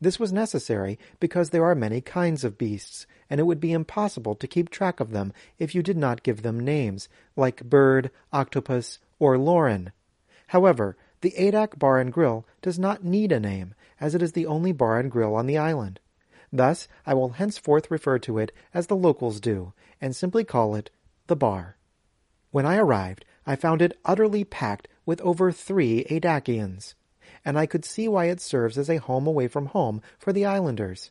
[0.00, 4.34] This was necessary because there are many kinds of beasts, and it would be impossible
[4.34, 8.98] to keep track of them if you did not give them names, like bird, octopus,
[9.18, 9.92] or Lauren.
[10.48, 14.46] However, the Adak Bar and Grill does not need a name, as it is the
[14.46, 16.00] only bar and grill on the island.
[16.52, 20.90] Thus, I will henceforth refer to it as the locals do, and simply call it
[21.28, 21.76] the bar.
[22.50, 26.94] When I arrived, I found it utterly packed with over three Adakians,
[27.44, 30.44] and I could see why it serves as a home away from home for the
[30.44, 31.10] islanders.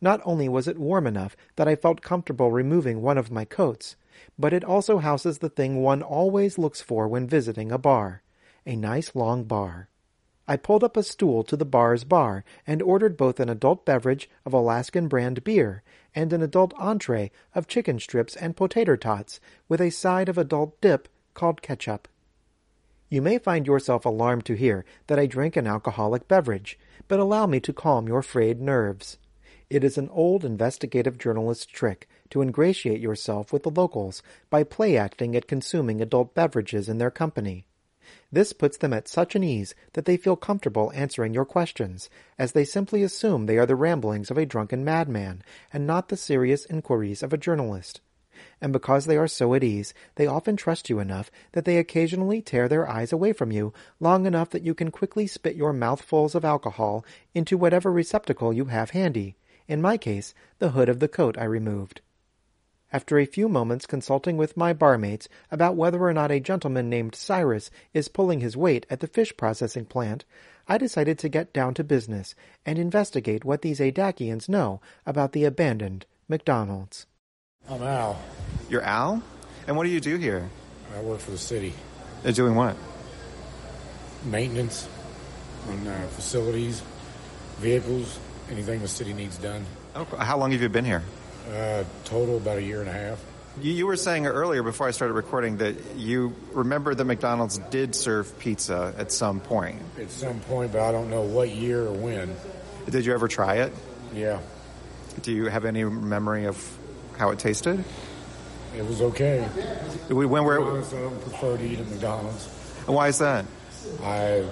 [0.00, 3.96] Not only was it warm enough that I felt comfortable removing one of my coats,
[4.38, 8.22] but it also houses the thing one always looks for when visiting a bar
[8.68, 9.88] a nice long bar.
[10.46, 14.28] I pulled up a stool to the bar's bar and ordered both an adult beverage
[14.44, 15.82] of Alaskan brand beer
[16.14, 20.78] and an adult entree of chicken strips and potato tots with a side of adult
[20.82, 22.08] dip called ketchup.
[23.08, 27.46] You may find yourself alarmed to hear that I drink an alcoholic beverage, but allow
[27.46, 29.16] me to calm your frayed nerves.
[29.70, 34.96] It is an old investigative journalist trick to ingratiate yourself with the locals by play
[34.96, 37.66] acting at consuming adult beverages in their company.
[38.32, 42.52] This puts them at such an ease that they feel comfortable answering your questions, as
[42.52, 46.64] they simply assume they are the ramblings of a drunken madman, and not the serious
[46.64, 48.00] inquiries of a journalist.
[48.62, 52.40] And because they are so at ease, they often trust you enough that they occasionally
[52.40, 56.34] tear their eyes away from you long enough that you can quickly spit your mouthfuls
[56.34, 57.04] of alcohol
[57.34, 59.36] into whatever receptacle you have handy.
[59.68, 62.00] In my case, the hood of the coat I removed.
[62.90, 67.14] After a few moments consulting with my barmates about whether or not a gentleman named
[67.14, 70.24] Cyrus is pulling his weight at the fish processing plant,
[70.66, 75.44] I decided to get down to business and investigate what these Adakians know about the
[75.44, 77.06] abandoned McDonald's.
[77.68, 78.18] I'm Al.
[78.70, 79.22] You're Al?
[79.66, 80.48] And what do you do here?
[80.96, 81.74] I work for the city.
[82.24, 82.74] Uh, doing what?
[84.24, 84.88] Maintenance
[85.68, 86.82] on uh, facilities,
[87.58, 88.18] vehicles,
[88.50, 89.64] anything the city needs done.
[90.18, 91.02] How long have you been here?
[91.50, 93.22] Uh, total about a year and a half.
[93.60, 97.94] You, you were saying earlier before I started recording that you remember that McDonald's did
[97.94, 99.80] serve pizza at some point.
[99.98, 102.36] At some point, but I don't know what year or when.
[102.88, 103.72] Did you ever try it?
[104.14, 104.40] Yeah.
[105.22, 106.78] Do you have any memory of
[107.16, 107.82] how it tasted?
[108.76, 109.48] It was okay.
[110.08, 112.46] We, when To honest, I don't prefer to eat at McDonald's.
[112.86, 113.44] why is that?
[114.02, 114.44] I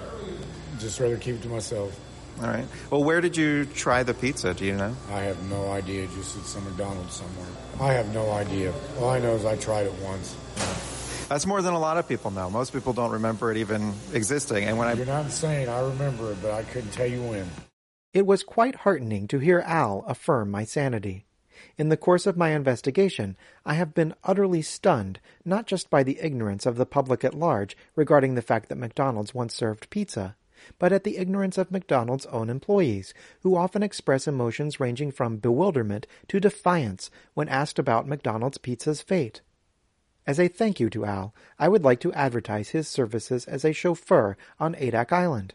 [0.79, 1.97] just rather keep it to myself.
[2.39, 2.65] All right.
[2.91, 4.53] Well, where did you try the pizza?
[4.53, 4.95] Do you know?
[5.11, 6.07] I have no idea.
[6.15, 7.47] Just at some McDonald's somewhere.
[7.79, 8.73] I have no idea.
[8.99, 10.35] All I know is I tried it once.
[11.29, 12.49] That's more than a lot of people know.
[12.49, 14.65] Most people don't remember it even existing.
[14.65, 17.49] And when I You're not saying I remember it, but I couldn't tell you when.
[18.13, 21.25] It was quite heartening to hear Al affirm my sanity.
[21.77, 26.19] In the course of my investigation, I have been utterly stunned not just by the
[26.21, 30.35] ignorance of the public at large regarding the fact that McDonald's once served pizza,
[30.79, 36.07] but at the ignorance of McDonald's own employees, who often express emotions ranging from bewilderment
[36.27, 39.41] to defiance when asked about McDonald's pizza's fate.
[40.25, 43.71] As a thank you to Al, I would like to advertise his services as a
[43.71, 45.53] chauffeur on Adak Island.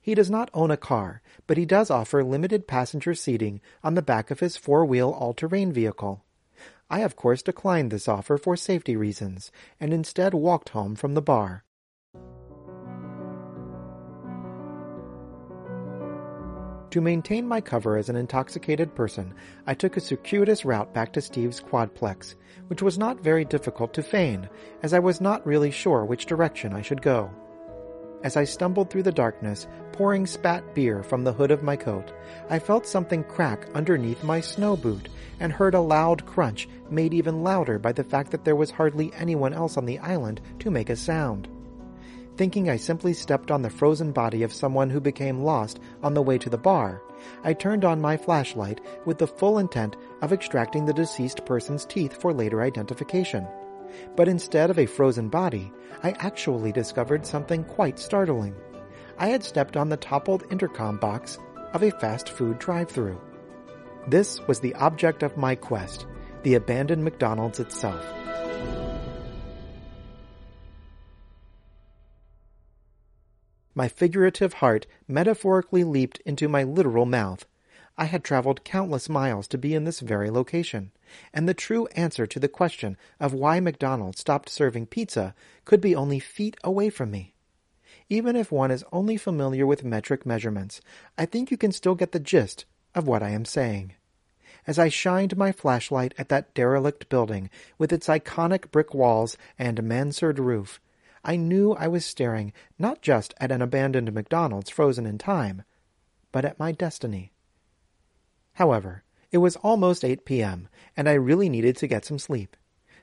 [0.00, 4.02] He does not own a car, but he does offer limited passenger seating on the
[4.02, 6.24] back of his four-wheel all-terrain vehicle.
[6.88, 11.22] I of course declined this offer for safety reasons, and instead walked home from the
[11.22, 11.64] bar.
[16.92, 19.32] To maintain my cover as an intoxicated person,
[19.66, 22.34] I took a circuitous route back to Steve's quadplex,
[22.66, 24.46] which was not very difficult to feign,
[24.82, 27.30] as I was not really sure which direction I should go.
[28.22, 32.12] As I stumbled through the darkness, pouring spat beer from the hood of my coat,
[32.50, 35.08] I felt something crack underneath my snow boot
[35.40, 39.14] and heard a loud crunch made even louder by the fact that there was hardly
[39.14, 41.48] anyone else on the island to make a sound.
[42.36, 46.22] Thinking I simply stepped on the frozen body of someone who became lost on the
[46.22, 47.02] way to the bar,
[47.44, 52.20] I turned on my flashlight with the full intent of extracting the deceased person's teeth
[52.20, 53.46] for later identification.
[54.16, 55.70] But instead of a frozen body,
[56.02, 58.54] I actually discovered something quite startling.
[59.18, 61.38] I had stepped on the toppled intercom box
[61.74, 63.20] of a fast food drive-through.
[64.08, 66.06] This was the object of my quest,
[66.42, 68.04] the abandoned McDonald's itself.
[73.74, 77.46] My figurative heart metaphorically leaped into my literal mouth.
[77.96, 80.92] I had traveled countless miles to be in this very location,
[81.32, 85.96] and the true answer to the question of why McDonald's stopped serving pizza could be
[85.96, 87.34] only feet away from me.
[88.08, 90.82] Even if one is only familiar with metric measurements,
[91.16, 93.94] I think you can still get the gist of what I am saying.
[94.66, 99.82] As I shined my flashlight at that derelict building with its iconic brick walls and
[99.82, 100.78] mansard roof,
[101.24, 105.62] I knew I was staring not just at an abandoned McDonald's frozen in time,
[106.32, 107.32] but at my destiny.
[108.54, 112.56] However, it was almost 8 p.m., and I really needed to get some sleep.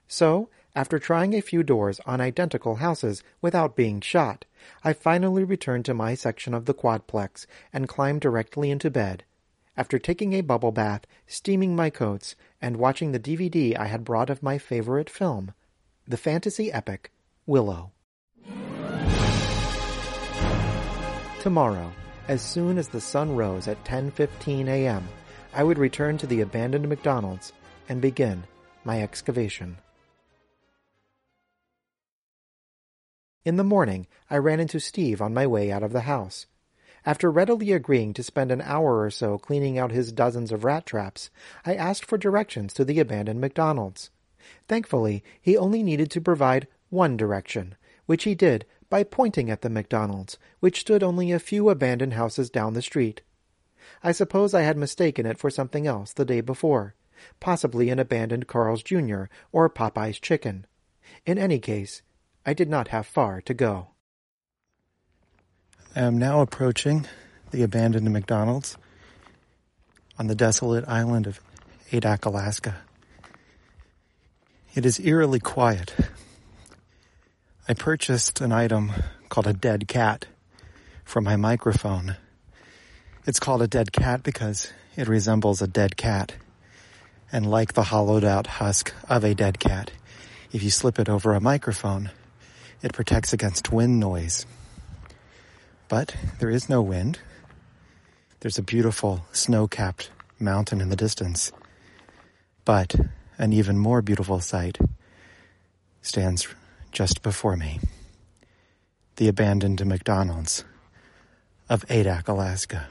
[0.07, 4.45] So, after trying a few doors on identical houses without being shot,
[4.83, 9.23] I finally returned to my section of the quadplex and climbed directly into bed.
[9.77, 14.29] After taking a bubble bath, steaming my coats, and watching the DVD I had brought
[14.29, 15.53] of my favorite film,
[16.05, 17.11] the fantasy epic
[17.45, 17.93] Willow.
[21.39, 21.93] Tomorrow,
[22.27, 25.07] as soon as the sun rose at 10:15 a.m.,
[25.53, 27.53] I would return to the abandoned McDonald's
[27.87, 28.43] and begin
[28.83, 29.77] my excavation.
[33.45, 36.45] In the morning, I ran into Steve on my way out of the house.
[37.05, 40.85] After readily agreeing to spend an hour or so cleaning out his dozens of rat
[40.85, 41.29] traps,
[41.65, 44.09] I asked for directions to the abandoned McDonald's.
[44.67, 47.75] Thankfully, he only needed to provide one direction,
[48.07, 52.49] which he did by pointing at the McDonald's, which stood only a few abandoned houses
[52.49, 53.21] down the street.
[54.03, 56.95] I suppose I had mistaken it for something else the day before,
[57.39, 59.23] possibly an abandoned Carl's Jr.
[59.51, 60.65] or Popeye's Chicken.
[61.25, 62.01] In any case,
[62.45, 63.89] I did not have far to go.
[65.95, 67.05] I am now approaching
[67.51, 68.77] the abandoned McDonald's
[70.17, 71.39] on the desolate island of
[71.91, 72.77] Adak, Alaska.
[74.75, 75.95] It is eerily quiet.
[77.69, 78.91] I purchased an item
[79.29, 80.25] called a dead cat
[81.05, 82.17] for my microphone.
[83.27, 86.33] It's called a dead cat because it resembles a dead cat.
[87.31, 89.91] And like the hollowed out husk of a dead cat,
[90.51, 92.09] if you slip it over a microphone,
[92.81, 94.47] it protects against wind noise.
[95.89, 97.19] But there is no wind.
[98.39, 101.51] There's a beautiful snow capped mountain in the distance.
[102.65, 102.95] But
[103.37, 104.79] an even more beautiful sight
[106.01, 106.47] stands
[106.91, 107.79] just before me.
[109.17, 110.63] The abandoned McDonald's
[111.69, 112.87] of Adak, Alaska.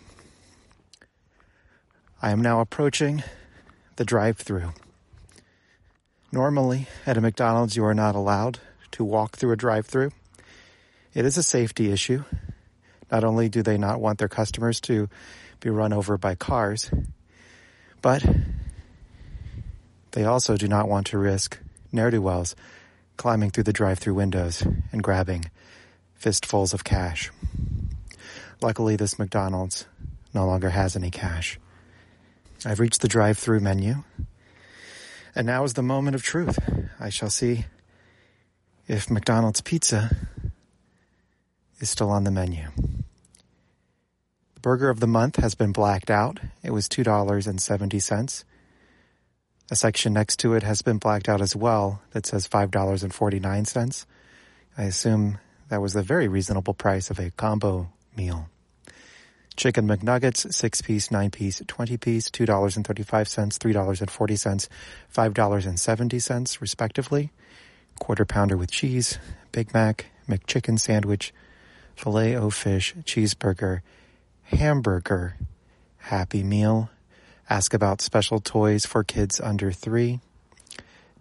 [2.21, 3.23] I am now approaching
[3.97, 4.73] the drive through.
[6.31, 8.61] Normally, at a McDonald's, you are not allowed
[8.93, 10.11] to walk through a drive through.
[11.15, 12.25] It is a safety issue.
[13.11, 15.09] Not only do they not want their customers to
[15.61, 16.91] be run over by cars,
[18.01, 18.25] But
[20.13, 21.59] they also do not want to risk
[21.91, 22.55] ne'er do wells
[23.19, 25.51] climbing through the drive through windows and grabbing
[26.15, 27.31] fistfuls of cash.
[28.63, 29.87] Luckily, this McDonald's
[30.33, 31.59] no longer has any cash.
[32.65, 34.05] I've reached the drive through menu,
[35.35, 36.59] and now is the moment of truth.
[36.99, 37.67] I shall see
[38.89, 40.17] if McDonald's pizza
[41.79, 42.69] is still on the menu.
[44.55, 46.41] The burger of the month has been blacked out.
[46.65, 48.45] It was $2.70.
[49.71, 54.07] A section next to it has been blacked out as well that says $5.49.
[54.79, 55.39] I assume
[55.69, 58.49] that was a very reasonable price of a combo meal.
[59.57, 64.69] Chicken McNuggets, 6 piece, 9 piece, 20 piece, $2.35, $3.40,
[65.13, 67.31] $5.70 respectively.
[67.99, 69.19] Quarter pounder with cheese,
[69.51, 71.35] Big Mac, McChicken sandwich,
[71.97, 73.81] filet o fish, cheeseburger,
[74.45, 75.37] hamburger,
[75.99, 76.89] Happy Meal.
[77.51, 80.21] Ask about special toys for kids under three.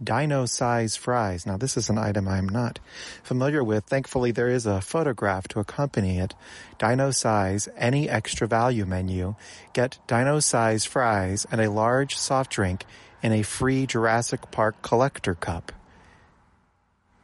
[0.04, 1.46] Dino size fries.
[1.46, 2.80] Now, this is an item I'm not
[3.24, 3.86] familiar with.
[3.86, 6.36] Thankfully, there is a photograph to accompany it.
[6.78, 9.36] Dino size, any extra value menu.
[9.74, 12.84] Get dino size fries and a large soft drink
[13.24, 15.72] in a free Jurassic Park collector cup.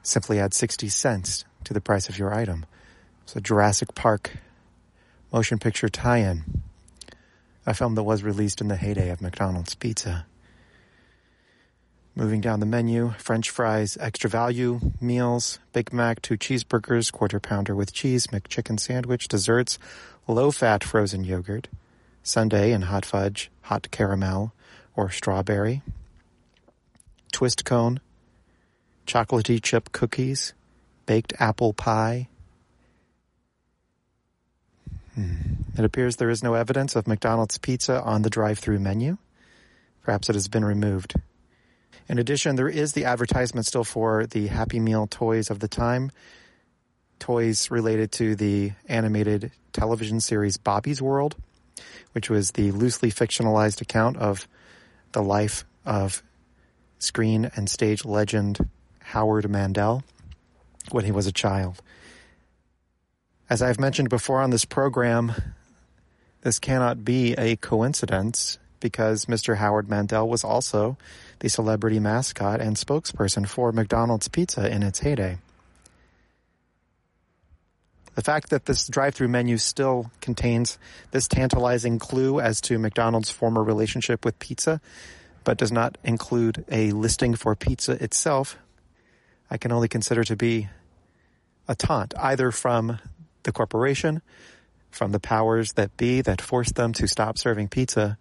[0.01, 2.65] Simply add 60 cents to the price of your item.
[3.25, 4.31] So, Jurassic Park
[5.31, 6.63] motion picture tie in.
[7.65, 10.25] A film that was released in the heyday of McDonald's pizza.
[12.15, 17.73] Moving down the menu, French fries, extra value, meals, Big Mac, two cheeseburgers, quarter pounder
[17.73, 19.79] with cheese, McChicken sandwich, desserts,
[20.27, 21.69] low fat frozen yogurt,
[22.21, 24.53] sundae and hot fudge, hot caramel,
[24.95, 25.81] or strawberry,
[27.31, 27.99] twist cone,
[29.07, 30.53] chocolatey chip cookies,
[31.05, 32.27] baked apple pie.
[35.15, 35.62] Hmm.
[35.75, 39.17] It appears there is no evidence of McDonald's pizza on the drive through menu.
[40.03, 41.15] Perhaps it has been removed.
[42.07, 46.11] In addition, there is the advertisement still for the Happy Meal toys of the time,
[47.17, 51.35] toys related to the animated television series Bobby's World,
[52.11, 54.47] which was the loosely fictionalized account of
[55.13, 56.21] the life of
[56.99, 58.69] screen and stage legend
[58.99, 60.03] Howard Mandel
[60.91, 61.81] when he was a child.
[63.49, 65.33] As I've mentioned before on this program,
[66.43, 69.55] this cannot be a coincidence because Mr.
[69.57, 70.97] Howard Mandel was also
[71.39, 75.37] the celebrity mascot and spokesperson for McDonald's Pizza in its heyday.
[78.15, 80.77] The fact that this drive through menu still contains
[81.11, 84.81] this tantalizing clue as to McDonald's former relationship with pizza,
[85.43, 88.57] but does not include a listing for pizza itself,
[89.49, 90.67] I can only consider to be
[91.67, 92.99] a taunt, either from
[93.43, 94.21] the corporation,
[94.93, 98.17] from the powers that be that forced them to stop serving pizza,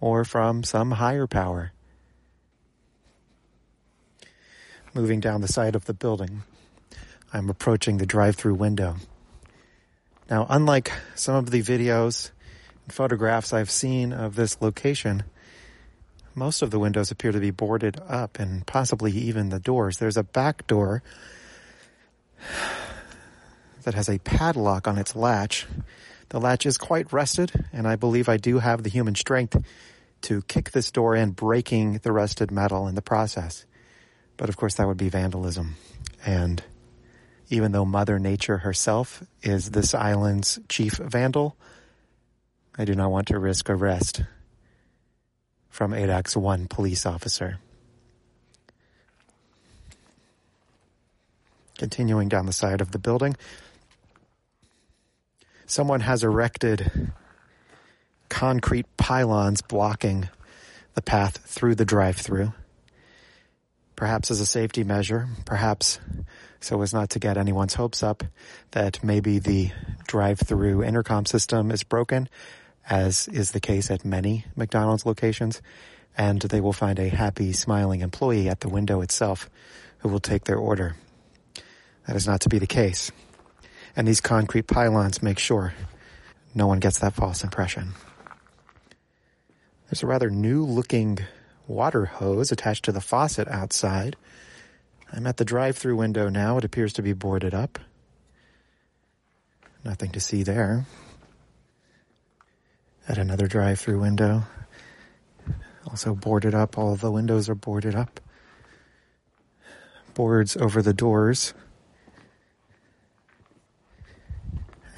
[0.00, 1.72] or from some higher power.
[4.94, 6.42] Moving down the side of the building,
[7.32, 8.96] I'm approaching the drive through window.
[10.30, 12.30] Now, unlike some of the videos
[12.84, 15.24] and photographs I've seen of this location,
[16.34, 19.98] most of the windows appear to be boarded up and possibly even the doors.
[19.98, 21.02] There's a back door
[23.82, 25.66] that has a padlock on its latch.
[26.30, 29.56] The latch is quite rusted, and I believe I do have the human strength
[30.22, 33.64] to kick this door in, breaking the rusted metal in the process.
[34.36, 35.76] But of course, that would be vandalism.
[36.24, 36.62] And
[37.50, 41.56] even though Mother Nature herself is this island's chief vandal,
[42.76, 44.22] I do not want to risk arrest
[45.70, 47.58] from Adak's one police officer.
[51.78, 53.36] Continuing down the side of the building,
[55.68, 57.12] someone has erected
[58.28, 60.28] concrete pylons blocking
[60.94, 62.52] the path through the drive through.
[63.94, 66.00] Perhaps as a safety measure, perhaps
[66.60, 68.24] so as not to get anyone's hopes up
[68.70, 69.70] that maybe the
[70.06, 72.28] drive through intercom system is broken,
[72.88, 75.60] as is the case at many McDonald's locations,
[76.16, 79.50] and they will find a happy, smiling employee at the window itself
[79.98, 80.96] who will take their order.
[82.06, 83.12] That is not to be the case.
[83.98, 85.74] And these concrete pylons make sure
[86.54, 87.94] no one gets that false impression.
[89.90, 91.18] There's a rather new looking
[91.66, 94.14] water hose attached to the faucet outside.
[95.12, 96.58] I'm at the drive through window now.
[96.58, 97.80] It appears to be boarded up.
[99.84, 100.86] Nothing to see there.
[103.08, 104.44] At another drive through window.
[105.88, 106.78] Also boarded up.
[106.78, 108.20] All of the windows are boarded up.
[110.14, 111.52] Boards over the doors.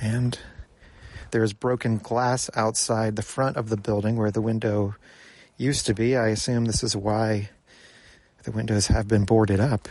[0.01, 0.39] And
[1.31, 4.97] There's broken glass outside the front of the building where the window
[5.57, 6.17] used to be.
[6.17, 7.51] I assume this is why
[8.43, 9.89] the windows have been boarded up.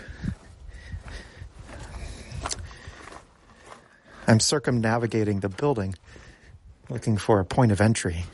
[4.28, 5.96] I'm circumnavigating the building,
[6.90, 8.26] looking for a point of entry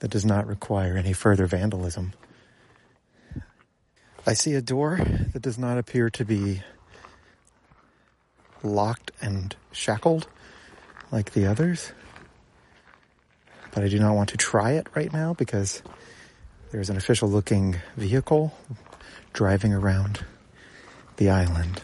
[0.00, 2.12] that does not require any further vandalism.
[4.26, 5.00] I see a door
[5.32, 6.62] that does not appear to be
[8.62, 10.28] locked and shackled
[11.10, 11.92] like the others.
[13.72, 15.82] But I do not want to try it right now because
[16.70, 18.54] there's an official looking vehicle
[19.32, 20.24] driving around
[21.16, 21.82] the island.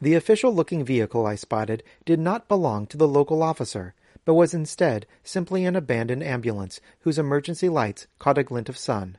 [0.00, 3.94] The official looking vehicle I spotted did not belong to the local officer,
[4.24, 9.16] but was instead simply an abandoned ambulance whose emergency lights caught a glint of sun.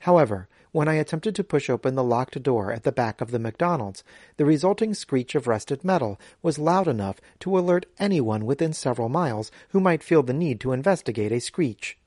[0.00, 3.38] However, when I attempted to push open the locked door at the back of the
[3.38, 4.04] McDonald's,
[4.36, 9.50] the resulting screech of rusted metal was loud enough to alert anyone within several miles
[9.70, 11.98] who might feel the need to investigate a screech.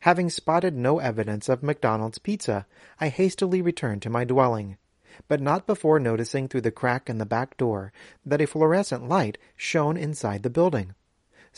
[0.00, 2.66] Having spotted no evidence of McDonald's pizza,
[3.00, 4.76] I hastily returned to my dwelling,
[5.26, 7.92] but not before noticing through the crack in the back door
[8.24, 10.94] that a fluorescent light shone inside the building.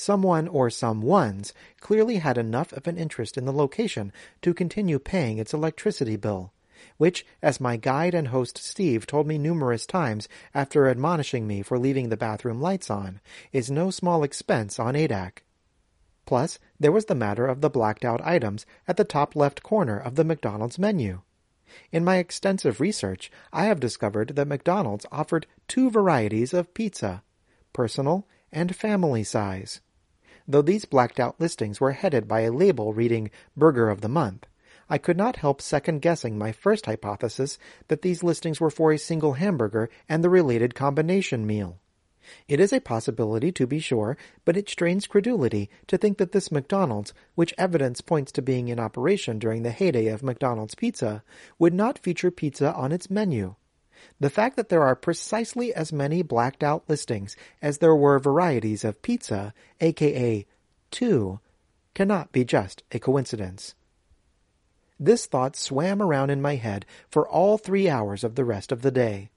[0.01, 5.39] Someone or someones clearly had enough of an interest in the location to continue paying
[5.39, 6.53] its electricity bill,
[6.99, 11.81] which, as my guide and host Steve told me numerous times after admonishing me for
[11.81, 13.21] leaving the bathroom lights on,
[13.53, 15.39] is no small expense on Adak.
[16.27, 19.99] Plus, there was the matter of the blacked out items at the top left corner
[19.99, 21.23] of the McDonald's menu.
[21.91, 27.25] In my extensive research, I have discovered that McDonald's offered two varieties of pizza
[27.73, 29.81] personal and family size.
[30.51, 34.47] Though these blacked out listings were headed by a label reading Burger of the Month,
[34.89, 38.99] I could not help second guessing my first hypothesis that these listings were for a
[38.99, 41.79] single hamburger and the related combination meal.
[42.49, 46.51] It is a possibility, to be sure, but it strains credulity to think that this
[46.51, 51.23] McDonald's, which evidence points to being in operation during the heyday of McDonald's pizza,
[51.59, 53.55] would not feature pizza on its menu.
[54.21, 58.85] The fact that there are precisely as many blacked out listings as there were varieties
[58.85, 60.47] of pizza, aka
[60.91, 61.41] two,
[61.95, 63.75] cannot be just a coincidence.
[65.01, 68.83] This thought swam around in my head for all three hours of the rest of
[68.83, 69.31] the day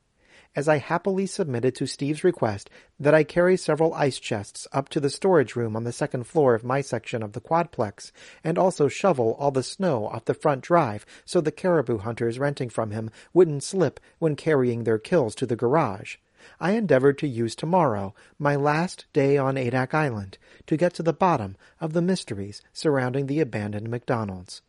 [0.55, 4.99] as I happily submitted to Steve's request that I carry several ice chests up to
[4.99, 8.11] the storage room on the second floor of my section of the quadplex,
[8.43, 12.69] and also shovel all the snow off the front drive so the caribou hunters renting
[12.69, 16.17] from him wouldn't slip when carrying their kills to the garage.
[16.59, 20.37] I endeavored to use tomorrow, my last day on Adak Island,
[20.67, 24.61] to get to the bottom of the mysteries surrounding the abandoned McDonald's.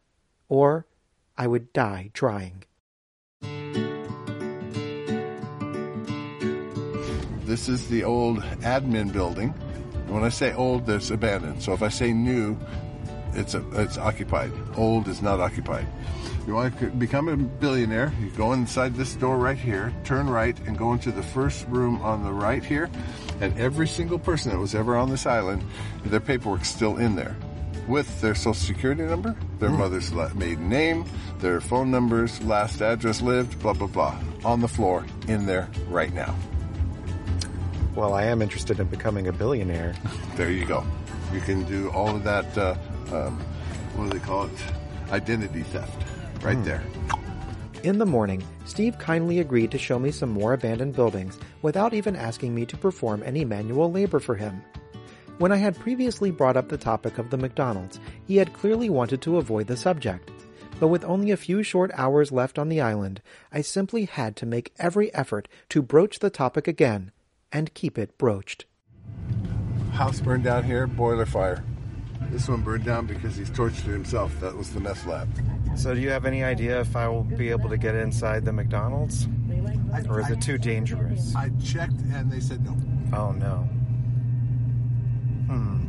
[0.49, 0.87] Or
[1.37, 2.65] I would die trying.
[7.53, 9.51] This is the old admin building.
[10.09, 11.63] When I say old, that's abandoned.
[11.63, 12.57] So if I say new,
[13.35, 14.53] it's a, it's occupied.
[14.75, 15.87] Old is not occupied.
[16.47, 18.11] You want to become a billionaire?
[18.23, 22.01] You go inside this door right here, turn right, and go into the first room
[22.01, 22.89] on the right here.
[23.43, 25.63] And every single person that was ever on this island,
[26.07, 27.37] their paperwork's still in there,
[27.87, 29.77] with their social security number, their hmm.
[29.77, 31.05] mother's maiden name,
[31.41, 36.15] their phone numbers, last address lived, blah blah blah, on the floor in there right
[36.15, 36.35] now.
[37.95, 39.95] Well, I am interested in becoming a billionaire.
[40.37, 40.83] There you go.
[41.33, 42.57] You can do all of that.
[42.57, 42.75] Uh,
[43.13, 43.39] um,
[43.95, 44.51] what do they call it?
[45.11, 46.03] Identity theft,
[46.43, 46.65] right Hmm.
[46.65, 46.83] there.
[47.83, 52.17] In the morning, Steve kindly agreed to show me some more abandoned buildings without even
[52.17, 54.63] asking me to perform any manual labor for him.
[55.39, 59.21] When I had previously brought up the topic of the McDonald's, he had clearly wanted
[59.23, 60.31] to avoid the subject.
[60.81, 63.21] But with only a few short hours left on the island,
[63.53, 67.12] I simply had to make every effort to broach the topic again
[67.53, 68.67] and keep it broached.
[69.93, 71.63] House burned down here, boiler fire.
[72.31, 74.39] This one burned down because he's tortured himself.
[74.41, 75.29] That was the meth lab.
[75.77, 78.53] So, do you have any idea if I will be able to get inside the
[78.53, 79.29] McDonald's?
[80.09, 81.35] Or is it too dangerous?
[81.37, 82.75] I checked and they said no.
[83.17, 83.69] Oh no.
[85.47, 85.81] Hmm.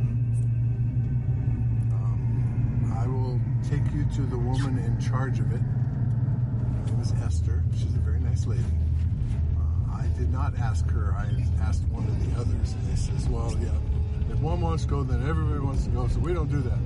[2.94, 5.60] I will take you to the woman in charge of it.
[5.60, 7.64] Her name is Esther.
[7.72, 8.62] She's a very nice lady.
[10.14, 11.12] I did not ask her.
[11.18, 11.28] I
[11.60, 13.70] asked one of the others, and they says, "Well, yeah,
[14.30, 16.06] if one wants to go, then everybody wants to go.
[16.08, 16.78] So we don't do that."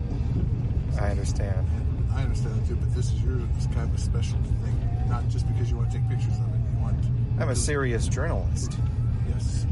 [1.00, 1.66] I understand.
[2.14, 5.08] I understand that too, but this is your this kind of a special thing.
[5.08, 6.60] Not just because you want to take pictures of it.
[6.72, 7.04] You want.
[7.38, 8.78] I'm a serious journalist.
[9.28, 9.66] Yes.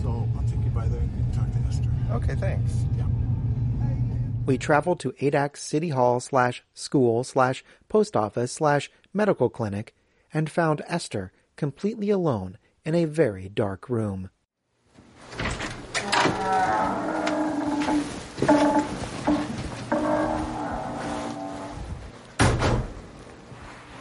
[0.00, 1.90] So I'll take you by there and you can talk to Esther.
[2.10, 2.72] Okay, thanks.
[2.96, 3.04] Yeah.
[4.46, 9.94] We traveled to Adak City Hall slash school slash post office slash medical clinic
[10.32, 14.30] and found Esther completely alone in a very dark room.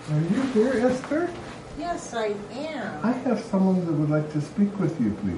[0.09, 1.29] Are you here, Esther?
[1.77, 3.05] Yes, I am.
[3.05, 5.37] I have someone that would like to speak with you, please.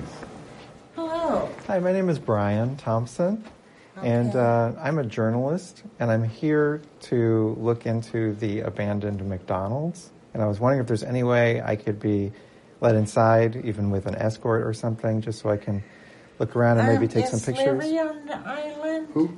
[0.95, 1.49] Hello.
[1.67, 3.43] Hi, my name is Brian Thompson,
[3.97, 4.09] okay.
[4.09, 10.41] and uh, I'm a journalist, and I'm here to look into the abandoned McDonald's and
[10.41, 12.31] I was wondering if there's any way I could be
[12.81, 15.83] let inside, even with an escort or something, just so I can
[16.39, 17.83] look around and maybe Um, take some pictures.
[17.83, 19.07] Larry on the island?
[19.13, 19.37] Who?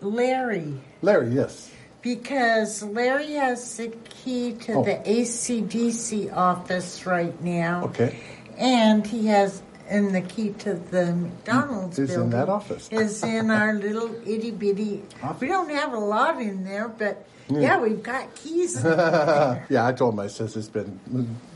[0.00, 0.74] Larry.
[1.02, 1.70] Larry, yes.
[2.02, 4.84] Because Larry has the key to Oh.
[4.84, 7.84] the ACDC office right now.
[7.86, 8.16] Okay.
[8.58, 12.30] And he has, and the key to the McDonald's Is in building.
[12.30, 12.88] that office.
[12.92, 15.02] Is in our little itty bitty.
[15.40, 18.82] We don't have a lot in there, but yeah, we've got keys.
[18.84, 20.98] yeah, I told my I says it's been,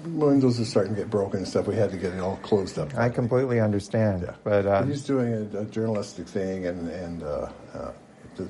[0.05, 1.67] windows are starting to get broken and stuff.
[1.67, 2.95] We had to get it all closed up.
[2.97, 7.93] I completely understand, but uh, He's doing a, a journalistic thing, and, and uh, uh,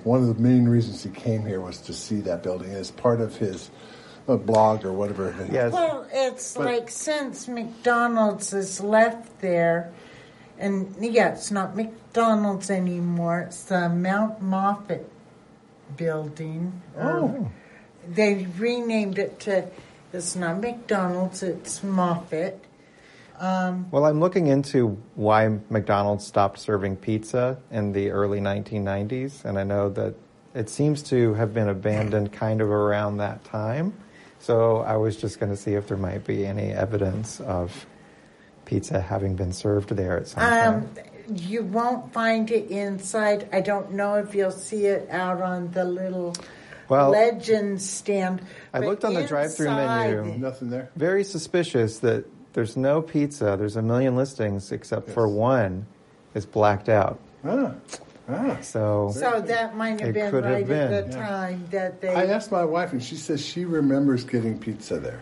[0.05, 3.20] one of the main reasons he came here was to see that building as part
[3.20, 3.70] of his
[4.28, 5.34] uh, blog or whatever.
[5.51, 5.72] Yes.
[5.72, 9.93] Well, it's But- like since McDonald's is left there,
[10.59, 13.43] and yeah, it's not McDonald's anymore.
[13.43, 15.05] It's the Mount Moffett
[15.97, 16.80] building.
[16.99, 17.51] Oh.
[18.09, 19.68] They renamed it to.
[20.12, 21.43] It's not McDonald's.
[21.43, 22.59] It's Moffett.
[23.39, 29.59] Um, Well, I'm looking into why McDonald's stopped serving pizza in the early 1990s, and
[29.59, 30.14] I know that
[30.55, 33.93] it seems to have been abandoned kind of around that time.
[34.41, 37.86] So I was just going to see if there might be any evidence of
[38.64, 41.07] pizza having been served there at some um, point.
[41.35, 43.49] You won't find it inside.
[43.53, 46.35] I don't know if you'll see it out on the little
[46.89, 48.43] Well, legend stand.
[48.72, 50.39] I looked on the drive-through menu.
[50.39, 50.91] Nothing there.
[50.97, 52.24] Very suspicious that
[52.55, 53.57] there's no pizza.
[53.59, 55.87] There's a million listings except for one
[56.35, 57.18] is blacked out.
[57.45, 57.74] Ah,
[58.29, 58.57] ah.
[58.62, 61.11] So, So that might have been could have right at been.
[61.11, 62.09] the time that they.
[62.14, 65.20] I asked my wife, and she says she remembers getting pizza there.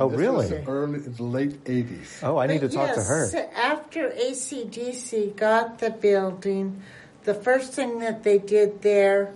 [0.00, 0.36] And Oh, this really?
[0.36, 2.22] Was the early, the late '80s.
[2.22, 3.48] oh, I need to But talk to yes, her.
[3.54, 6.82] After ACDC got the building,
[7.24, 9.34] the first thing that they did there,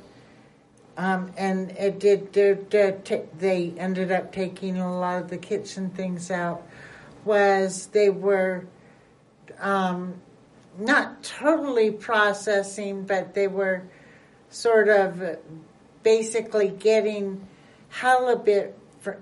[0.96, 5.36] um, and it did, did, did ta- they ended up taking a lot of the
[5.36, 6.66] kitchen things out,
[7.26, 8.64] was they were
[9.60, 10.14] um,
[10.78, 13.82] not totally processing, but they were
[14.48, 15.36] sort of
[16.02, 17.46] basically getting
[17.90, 19.12] halibut fr-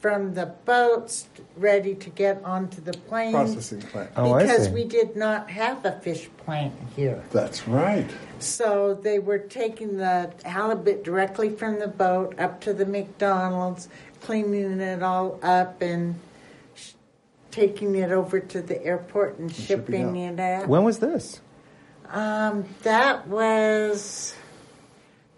[0.00, 3.32] from the boats ready to get onto the plane.
[3.32, 4.10] Processing plant.
[4.16, 4.72] Oh, I because see.
[4.72, 7.22] we did not have a fish plant here.
[7.30, 8.08] That's right.
[8.38, 13.88] So they were taking the halibut directly from the boat up to the McDonald's,
[14.20, 16.14] cleaning it all up and
[16.74, 16.92] sh-
[17.50, 20.68] taking it over to the airport and shipping shipping it out.
[20.68, 21.40] When was this?
[22.10, 24.34] Um, that was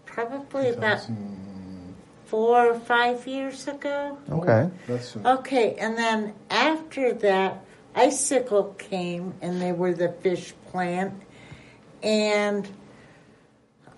[0.05, 1.50] probably about 2000
[2.31, 4.17] four or five years ago.
[4.31, 4.69] Okay.
[4.87, 11.13] That's Okay, and then after that, Icicle came and they were the fish plant,
[12.01, 12.69] and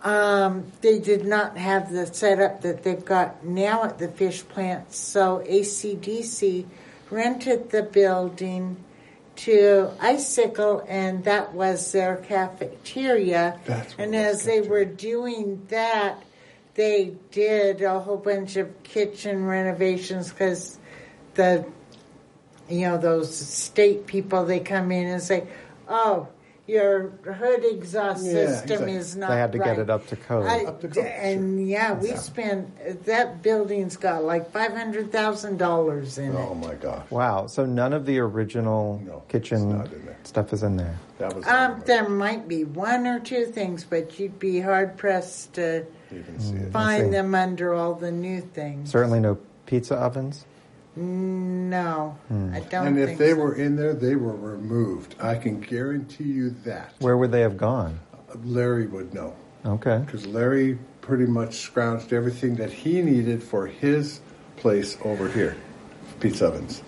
[0.01, 4.91] um, they did not have the setup that they've got now at the fish plant.
[4.91, 6.65] So ACDC
[7.11, 8.83] rented the building
[9.35, 13.59] to Icicle, and that was their cafeteria.
[13.65, 16.23] That's and it was, as they were doing that,
[16.75, 20.77] they did a whole bunch of kitchen renovations because
[21.35, 21.65] the
[22.69, 25.45] you know those state people they come in and say
[25.87, 26.27] oh
[26.65, 28.93] your hood exhaust Yeah, system exactly.
[28.93, 30.45] is not They had to get it up to code.
[30.45, 35.57] I- Up to code, and yeah we spent that building's got like five hundred thousand
[35.57, 37.05] dollars in oh it Oh my gosh.
[37.11, 37.47] Wow.
[37.47, 40.17] So none of the original No, kitchen not in there.
[40.23, 40.95] stuff is in there.
[41.19, 45.53] That was um, there might be one or two things but you'd be hard pressed
[45.55, 46.71] to you can see it.
[46.71, 50.45] find them under all the new things Certainly no pizza ovens.
[50.95, 53.37] no I don't And if think they so.
[53.37, 55.15] were in there, they were removed.
[55.19, 56.93] I can guarantee you that.
[56.99, 57.99] Where would they have gone?
[58.43, 59.33] Larry would know.
[59.65, 59.99] Okay.
[60.05, 64.19] Because Larry pretty much scrounged everything that he needed for his
[64.57, 65.55] place over here,
[66.19, 66.83] Pizza Ovens.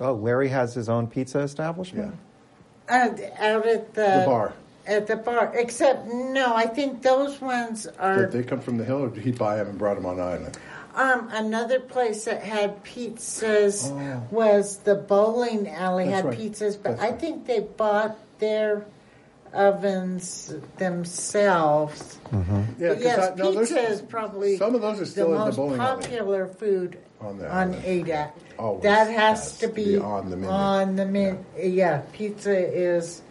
[0.00, 2.14] Oh, Larry has his own pizza establishment?
[2.88, 3.08] Yeah,
[3.40, 4.52] Uh, out at the, The bar.
[4.88, 8.84] At the bar, except no, I think those ones are Did they come from the
[8.84, 10.58] hill, or did he buy them and brought them on island?
[10.96, 14.22] um, another place that had pizzas Oh.
[14.32, 16.38] was the bowling alley That's had right.
[16.38, 17.20] pizzas, but That's I right.
[17.20, 18.84] think they bought their
[19.54, 22.18] ovens themselves.
[22.78, 25.38] Yeah, yes, I- no, there's- pizza is probably some of those are still the in
[25.38, 26.02] the most bowling alley.
[26.02, 27.84] popular food On the on island.
[27.84, 28.30] Adak.
[28.58, 30.50] Always that has, has to to be, be on the menu.
[30.50, 32.02] On the menu, yeah.
[32.12, 33.22] Pizza is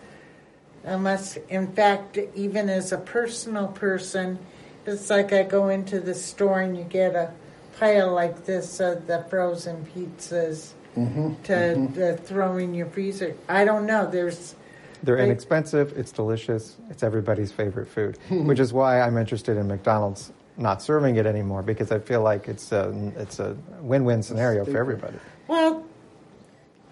[0.95, 1.37] must.
[1.49, 4.39] In fact, even as a personal person,
[4.85, 7.31] it's like I go into the store and you get a
[7.79, 11.93] pile like this of the frozen pizzas Mhm, to mhm.
[11.95, 13.35] to throw in your freezer.
[13.49, 14.09] I don't know.
[14.09, 14.55] There's
[15.03, 15.93] They're they- inexpensive.
[15.97, 16.75] It's delicious.
[16.89, 21.61] It's everybody's favorite food, which is why I'm interested in McDonald's not serving it anymore
[21.61, 25.17] because I feel like it's a it's a win-win scenario for everybody.
[25.47, 25.83] Well,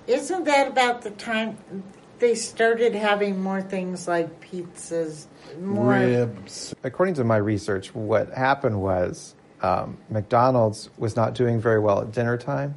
[0.05, 1.57] isn't that about the time
[2.19, 5.27] they started having more things like pizzas,
[5.59, 6.73] more Ribs.
[6.83, 12.11] According to my research, what happened was um, McDonald's was not doing very well at
[12.11, 12.75] dinner time.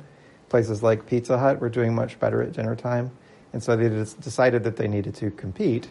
[0.49, 3.11] Places like Pizza Hut were doing much better at dinner time.
[3.53, 5.89] And so they decided that they needed to compete.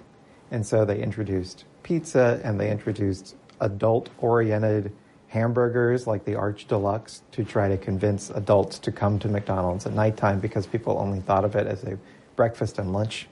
[0.51, 4.91] And so they introduced pizza and they introduced adult oriented
[5.27, 9.93] hamburgers like the Arch Deluxe to try to convince adults to come to McDonald's at
[9.93, 11.97] nighttime because people only thought of it as a
[12.35, 13.27] breakfast and lunch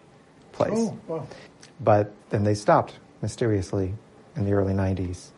[0.56, 0.74] place.
[0.74, 1.28] Oh, wow.
[1.80, 3.94] But then they stopped mysteriously
[4.36, 5.30] in the early 90s.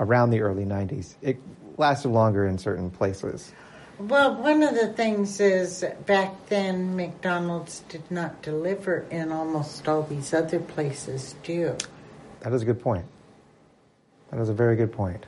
[0.00, 1.14] Around the early 90s.
[1.22, 1.38] It
[1.76, 3.52] lasted longer in certain places.
[3.98, 10.02] Well, one of the things is back then McDonald's did not deliver, and almost all
[10.04, 11.76] these other places do.
[12.40, 13.06] That is a good point.
[14.30, 15.26] That is a very good point.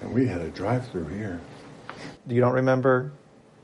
[0.00, 1.40] And we had a drive-through here.
[2.28, 3.10] You don't remember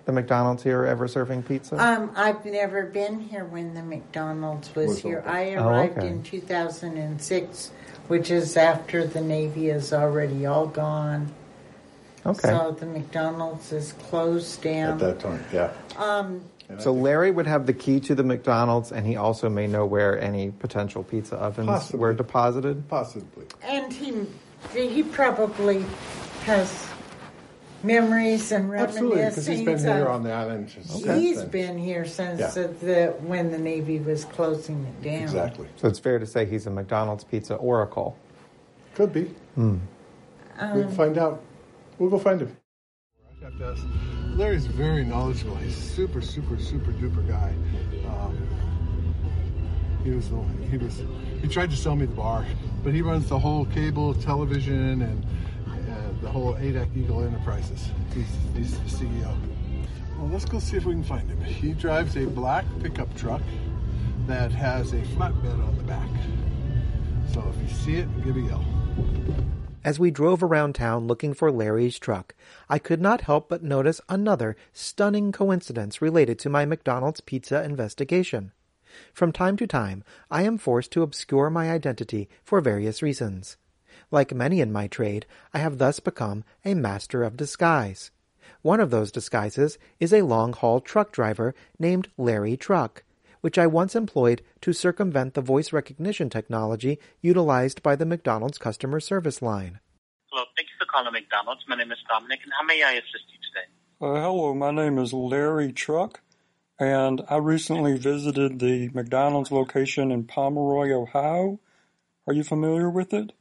[0.07, 1.77] the McDonald's here ever serving pizza?
[1.77, 5.19] Um, I've never been here when the McDonald's was, Was here.
[5.19, 5.31] open.
[5.31, 6.09] I Oh, arrived okay.
[6.09, 7.71] in 2006,
[8.09, 11.33] which is after the Navy is already all gone.
[12.25, 12.49] Okay.
[12.49, 14.95] So the McDonald's is closed down.
[14.95, 15.73] At that time, yeah.
[15.97, 16.41] Um,
[16.79, 20.21] So Larry would have the key to the McDonald's, and he also may know where
[20.21, 22.01] any potential pizza ovens Possibly.
[22.01, 22.89] were deposited.
[22.89, 23.47] Possibly.
[23.63, 24.27] and he
[24.75, 25.85] he probably
[26.45, 26.89] has
[27.87, 31.49] memories and Absolutely, because he's been here on the island since He's then.
[31.49, 32.51] been here since Yeah.
[32.51, 35.23] the, the when the Navy was closing it down.
[35.23, 35.69] Exactly.
[35.77, 38.17] So it's fair to say he's a McDonald's pizza oracle.
[38.95, 39.25] Could be.
[39.55, 39.77] Hmm.
[40.59, 41.43] Um, we'll find out.
[41.99, 42.57] We'll go find him.
[43.41, 43.83] I have to ask.
[44.37, 45.57] Larry's very knowledgeable.
[45.57, 47.55] He's super, super, super duper guy.
[48.07, 48.37] Um,
[50.05, 51.03] he was the he was
[51.43, 52.45] he tried to sell me the bar,
[52.85, 55.27] but he runs the whole cable, television, and
[56.23, 57.91] the whole Adak Eagle Enterprises.
[58.15, 59.37] He's, he's the CEO.
[60.19, 61.41] Well, let's go see if we can find him.
[61.43, 63.43] He drives a black pickup truck
[64.27, 66.09] that has a flatbed on the back.
[67.33, 68.65] So if you see it, give a yell.
[69.85, 72.35] As we drove around town looking for Larry's truck,
[72.69, 78.53] I could not help but notice another stunning coincidence related to my McDonald's pizza investigation.
[79.13, 83.59] From time to time, I am forced to obscure my identity for various reasons.
[84.11, 88.13] Like many in my trade, I have thus become a master of disguise.
[88.63, 93.03] One of those disguises is a long haul truck driver named Larry Truck,
[93.41, 99.01] which I once employed to circumvent the voice recognition technology utilized by the McDonald's customer
[99.01, 99.81] service line.
[100.31, 101.65] Hello, thank you for calling McDonald's.
[101.69, 103.67] My name is Dominic, and how may I assist you today?
[104.01, 106.21] Uh, hello, my name is Larry Truck,
[106.79, 111.59] and I recently visited the McDonald's location in Pomeroy, Ohio.
[112.29, 113.33] Are you familiar with it?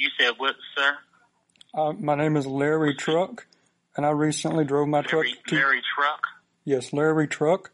[0.00, 0.96] You said what, sir?
[1.74, 3.46] Uh, my name is Larry Truck,
[3.94, 5.54] and I recently drove my truck Larry, to.
[5.56, 6.20] Larry Truck?
[6.64, 7.72] Yes, Larry Truck.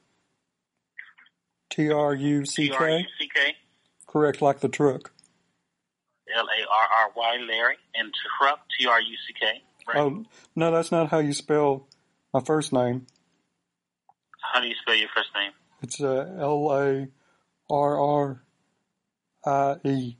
[1.70, 2.74] T R U C K.
[2.74, 3.54] T-R-U-C-K?
[4.08, 5.12] Correct, like the truck.
[6.36, 9.62] L-A-R-R-Y, Larry, and Truck, T-R-U-C-K.
[9.86, 9.96] Right.
[9.96, 10.24] Oh,
[10.56, 11.86] no, that's not how you spell
[12.34, 13.06] my first name.
[14.52, 15.52] How do you spell your first name?
[15.80, 17.06] It's uh, L A
[17.70, 18.42] R R
[19.44, 20.16] I E.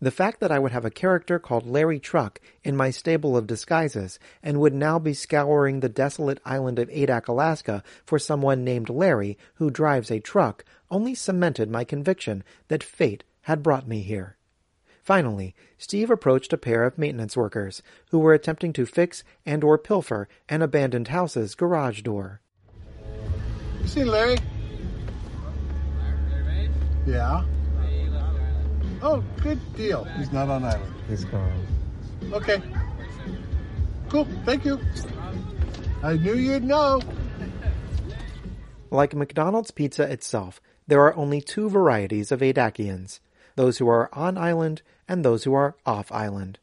[0.00, 3.48] The fact that I would have a character called Larry Truck in my stable of
[3.48, 8.88] disguises and would now be scouring the desolate island of Adak, Alaska for someone named
[8.88, 14.36] Larry who drives a truck only cemented my conviction that fate had brought me here.
[15.02, 19.78] Finally, Steve approached a pair of maintenance workers who were attempting to fix and or
[19.78, 22.40] pilfer an abandoned house's garage door.
[23.80, 24.36] You seen Larry?
[27.06, 27.42] Yeah.
[29.02, 30.04] Oh, good deal.
[30.16, 30.94] He's not on island.
[31.08, 31.66] He's gone.
[32.32, 32.62] Okay.
[34.08, 34.26] Cool.
[34.44, 34.80] Thank you.
[36.02, 37.00] I knew you'd know.
[38.90, 43.20] Like McDonald's pizza itself, there are only two varieties of Adakians
[43.56, 46.60] those who are on island and those who are off island.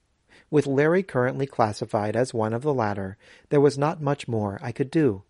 [0.49, 3.17] With Larry currently classified as one of the latter,
[3.49, 5.23] there was not much more I could do.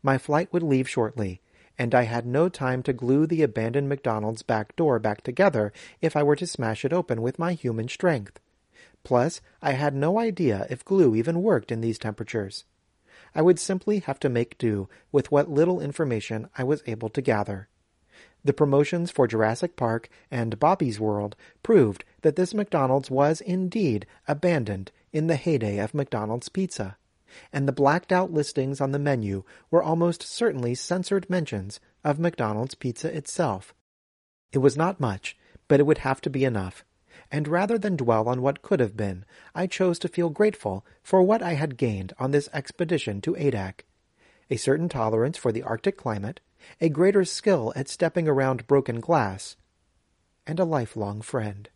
[0.00, 1.40] My flight would leave shortly,
[1.78, 6.16] and I had no time to glue the abandoned McDonald's back door back together if
[6.16, 8.38] I were to smash it open with my human strength.
[9.04, 12.64] Plus, I had no idea if glue even worked in these temperatures.
[13.34, 17.22] I would simply have to make do with what little information I was able to
[17.22, 17.68] gather.
[18.44, 24.90] The promotions for Jurassic Park and Bobby's World proved that this McDonald's was indeed abandoned
[25.12, 26.96] in the heyday of McDonald's pizza,
[27.52, 32.74] and the blacked out listings on the menu were almost certainly censored mentions of McDonald's
[32.74, 33.74] pizza itself.
[34.52, 35.36] It was not much,
[35.68, 36.84] but it would have to be enough,
[37.30, 39.24] and rather than dwell on what could have been,
[39.54, 43.80] I chose to feel grateful for what I had gained on this expedition to Adak.
[44.50, 46.40] A certain tolerance for the Arctic climate,
[46.80, 49.56] a greater skill at stepping around broken glass,
[50.46, 51.70] and a lifelong friend.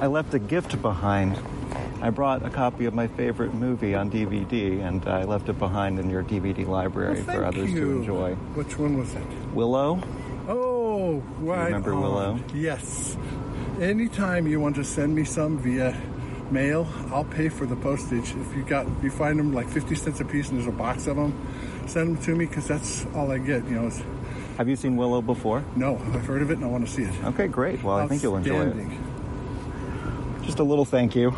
[0.00, 1.38] I left a gift behind.
[2.00, 5.98] I brought a copy of my favorite movie on DVD, and I left it behind
[5.98, 7.98] in your DVD library Well, for others to you.
[7.98, 8.34] enjoy.
[8.54, 9.22] Which one was it?
[9.52, 10.00] Willow?
[10.48, 11.66] Oh, right.
[11.66, 12.02] remember on.
[12.02, 12.38] Willow?
[12.54, 13.16] Yes.
[13.80, 16.00] Anytime you want to send me some via
[16.52, 18.32] mail, I'll pay for the postage.
[18.34, 20.72] If you got, if you find them like fifty cents a piece, and there's a
[20.76, 21.32] box of them,
[21.86, 23.64] send them to me because that's all I get.
[23.64, 23.90] You know.
[24.56, 25.64] Have you seen Willow before?
[25.76, 27.24] no, I've heard of it and I want to see it.
[27.24, 27.82] Okay, great.
[27.82, 28.86] Well, I think you'll enjoy it.
[30.44, 31.32] Just a little thank you.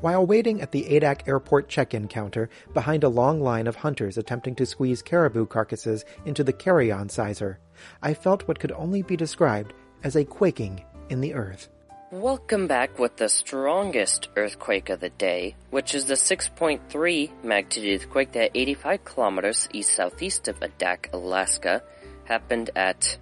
[0.00, 4.54] While waiting at the Adak airport check-in counter behind a long line of hunters attempting
[4.54, 7.58] to squeeze caribou carcasses into the carry-on sizer,
[8.00, 11.68] I felt what could only be described as a quaking in the earth.
[12.10, 18.32] Welcome back with the strongest earthquake of the day, which is the 6.3 magnitude earthquake
[18.32, 21.82] that 85 kilometers east southeast of Adak, Alaska,
[22.24, 23.18] happened at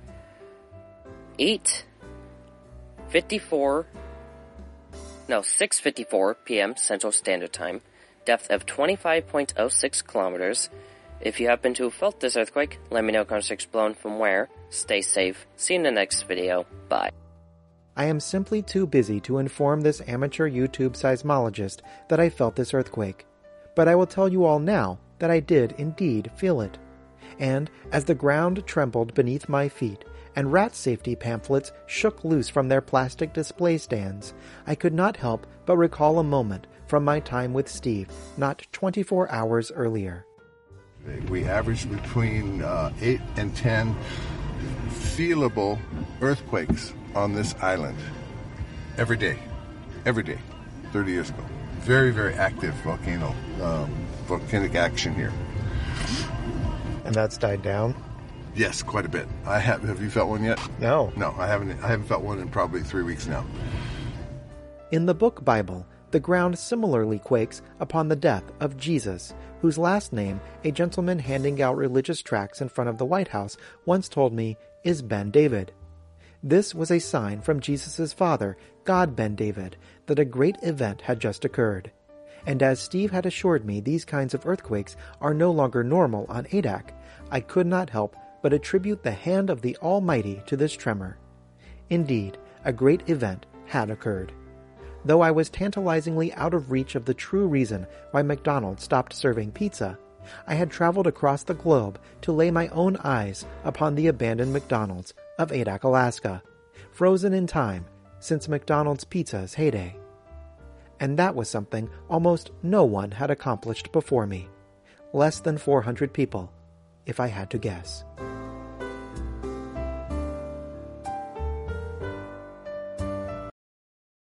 [1.40, 3.86] 8:54
[5.28, 6.76] no 6:54 p.m.
[6.76, 7.80] Central Standard Time,
[8.24, 10.70] depth of 25.06 kilometers.
[11.20, 14.48] If you happen to have felt this earthquake, let me know context blown from where.
[14.70, 15.46] Stay safe.
[15.56, 16.64] See you in the next video.
[16.88, 17.10] Bye.
[17.96, 22.72] I am simply too busy to inform this amateur YouTube seismologist that I felt this
[22.72, 23.26] earthquake.
[23.74, 26.78] But I will tell you all now that I did indeed feel it.
[27.40, 30.04] And as the ground trembled beneath my feet
[30.38, 34.34] and rat safety pamphlets shook loose from their plastic display stands,
[34.68, 39.28] I could not help but recall a moment from my time with Steve not 24
[39.32, 40.24] hours earlier.
[41.28, 43.96] We averaged between uh, eight and ten
[44.90, 45.76] feelable
[46.20, 47.98] earthquakes on this island
[48.96, 49.40] every day,
[50.06, 50.38] every day,
[50.92, 51.42] 30 years ago.
[51.80, 53.92] Very, very active volcano, um,
[54.26, 55.32] volcanic action here.
[57.04, 57.96] And that's died down?
[58.58, 59.28] Yes, quite a bit.
[59.46, 59.84] I have.
[59.84, 60.58] Have you felt one yet?
[60.80, 61.12] No.
[61.16, 61.70] No, I haven't.
[61.80, 63.46] I haven't felt one in probably three weeks now.
[64.90, 70.12] In the book Bible, the ground similarly quakes upon the death of Jesus, whose last
[70.12, 73.56] name a gentleman handing out religious tracts in front of the White House
[73.86, 75.70] once told me is Ben David.
[76.42, 81.20] This was a sign from Jesus' father, God Ben David, that a great event had
[81.20, 81.92] just occurred.
[82.44, 86.46] And as Steve had assured me these kinds of earthquakes are no longer normal on
[86.46, 86.90] Adak,
[87.30, 91.18] I could not help but attribute the hand of the Almighty to this tremor.
[91.90, 94.32] Indeed, a great event had occurred.
[95.04, 99.52] Though I was tantalizingly out of reach of the true reason why McDonald's stopped serving
[99.52, 99.98] pizza,
[100.46, 105.14] I had traveled across the globe to lay my own eyes upon the abandoned McDonald's
[105.38, 106.42] of Adak, Alaska,
[106.92, 107.86] frozen in time
[108.20, 109.96] since McDonald's pizza's heyday.
[111.00, 114.48] And that was something almost no one had accomplished before me.
[115.12, 116.52] Less than 400 people,
[117.08, 118.04] if I had to guess.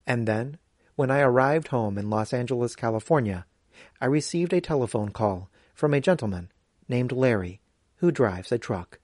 [0.06, 0.58] And then,
[0.94, 3.44] when I arrived home in Los Angeles, California,
[4.00, 6.52] I received a telephone call from a gentleman
[6.88, 7.60] named Larry
[7.96, 9.00] who drives a truck.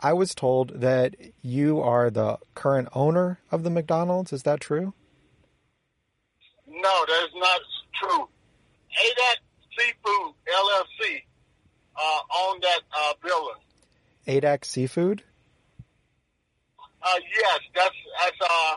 [0.00, 4.32] I was told that you are the current owner of the McDonald's.
[4.32, 4.94] Is that true?
[6.66, 7.60] No, that is not
[8.02, 8.28] true.
[8.98, 9.36] Adak
[9.76, 11.22] Seafood LLC
[12.00, 13.62] uh, owned that uh, building.
[14.26, 15.22] Adak Seafood?
[17.02, 18.76] Uh, yes, that's that's uh,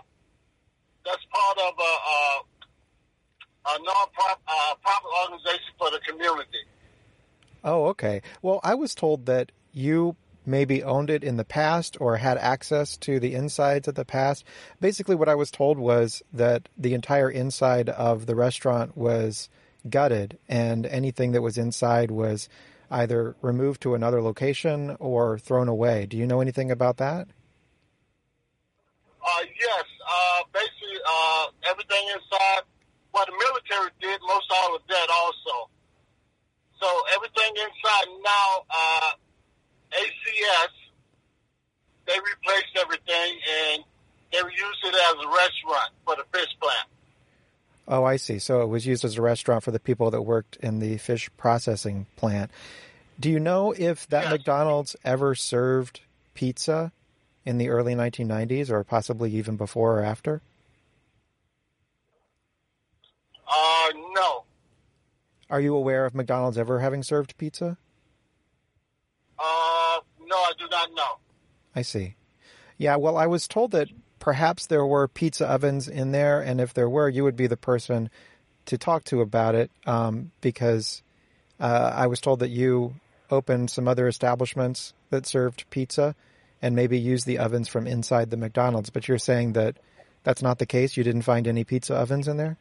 [1.05, 6.59] that's part of a, a, a non-profit uh, profit organization for the community.
[7.63, 8.21] Oh, okay.
[8.41, 10.15] Well, I was told that you
[10.45, 14.45] maybe owned it in the past or had access to the insides of the past.
[14.81, 19.49] Basically, what I was told was that the entire inside of the restaurant was
[19.89, 22.47] gutted and anything that was inside was
[22.93, 26.05] either removed to another location or thrown away.
[26.05, 27.27] Do you know anything about that?
[29.25, 32.63] Uh, yes, uh, basically uh, everything inside.
[33.11, 35.69] What the military did, most all of that also.
[36.79, 39.11] So everything inside now, uh,
[39.93, 40.73] ACS,
[42.05, 43.83] they replaced everything and
[44.31, 46.87] they used it as a restaurant for the fish plant.
[47.87, 48.39] Oh, I see.
[48.39, 51.29] So it was used as a restaurant for the people that worked in the fish
[51.37, 52.49] processing plant.
[53.19, 56.01] Do you know if that McDonald's ever served
[56.33, 56.91] pizza
[57.45, 60.41] in the early 1990s or possibly even before or after?
[63.47, 64.43] Uh, no.
[65.49, 67.77] Are you aware of McDonald's ever having served pizza?
[69.37, 71.17] Uh, no, I do not know.
[71.75, 72.15] I see.
[72.77, 73.89] Yeah, well, I was told that
[74.19, 77.57] perhaps there were pizza ovens in there, and if there were, you would be the
[77.57, 78.09] person
[78.65, 81.03] to talk to about it um, because
[81.59, 82.95] uh, I was told that you
[83.29, 86.15] opened some other establishments that served pizza
[86.61, 88.89] and maybe used the ovens from inside the McDonald's.
[88.89, 89.77] But you're saying that
[90.23, 90.95] that's not the case?
[90.95, 92.57] You didn't find any pizza ovens in there?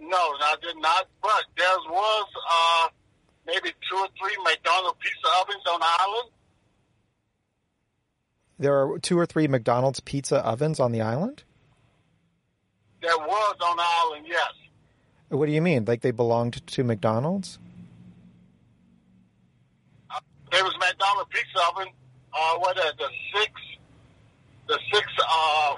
[0.00, 1.06] No, I did not.
[1.20, 2.88] But there was uh,
[3.46, 6.30] maybe two or three McDonald's pizza ovens on the island.
[8.58, 11.42] There are two or three McDonald's pizza ovens on the island?
[13.00, 14.52] There was on the island, yes.
[15.28, 15.84] What do you mean?
[15.84, 17.58] Like they belonged to McDonald's?
[20.52, 21.88] There was McDonald's pizza oven.
[22.32, 23.52] Uh, what are the six?
[24.68, 25.76] The six uh,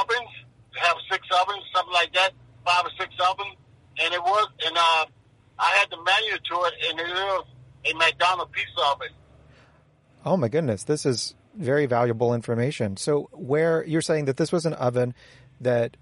[0.00, 0.30] ovens
[0.76, 2.32] have six ovens, something like that,
[2.64, 3.54] five or six ovens,
[4.02, 5.06] and it was, and uh,
[5.58, 7.46] I had the manual to it, and it was
[7.84, 9.08] a McDonald's pizza oven.
[10.24, 12.96] Oh my goodness, this is very valuable information.
[12.96, 15.14] So, where you're saying that this was an oven
[15.60, 15.96] that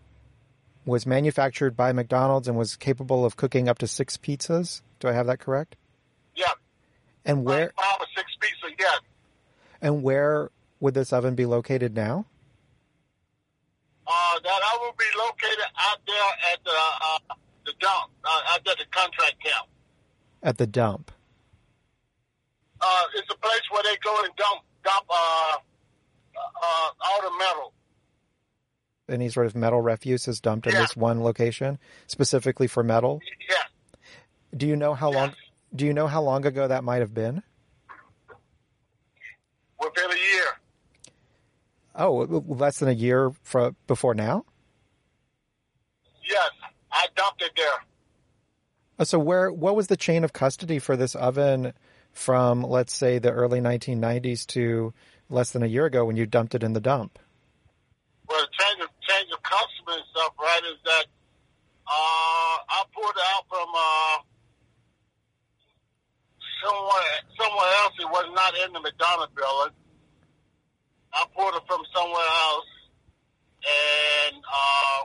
[0.86, 4.82] was manufactured by McDonald's and was capable of cooking up to six pizzas?
[5.00, 5.76] Do I have that correct?
[7.24, 9.00] Yeah, And where five or six pizza, yes.
[9.80, 10.50] and where
[10.80, 12.26] would this oven be located now?
[14.06, 18.60] Uh, that I will be located out there at the uh, the dump, uh, out
[18.64, 19.66] there at the contract camp.
[20.42, 21.10] At the dump.
[22.80, 25.56] Uh, it's a place where they go and dump dump uh,
[26.36, 27.72] uh, all the metal.
[29.08, 33.20] Any sort of metal refuse is dumped in this one location specifically for metal.
[33.48, 33.68] Yes.
[34.56, 35.34] Do you know how long?
[35.74, 37.42] Do you know how long ago that might have been?
[39.80, 40.46] within a year.
[41.94, 44.44] Oh, less than a year from before now.
[46.28, 46.50] Yes,
[46.90, 47.66] I dumped it there.
[48.98, 51.74] Uh, So where what was the chain of custody for this oven
[52.12, 54.94] from let's say the early 1990s to
[55.28, 57.18] less than a year ago when you dumped it in the dump?
[58.28, 60.62] Well, the change of change of customer and stuff, right?
[60.64, 61.04] Is that
[61.86, 64.16] uh, I pulled out from uh,
[66.64, 67.94] somewhere somewhere else.
[68.00, 69.76] It was not in the McDonald's building.
[71.12, 72.70] I pulled it from somewhere else,
[73.62, 75.04] and uh,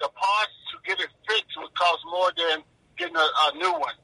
[0.00, 2.64] the parts to get it fixed would cost more than
[2.98, 3.94] getting a, a new one.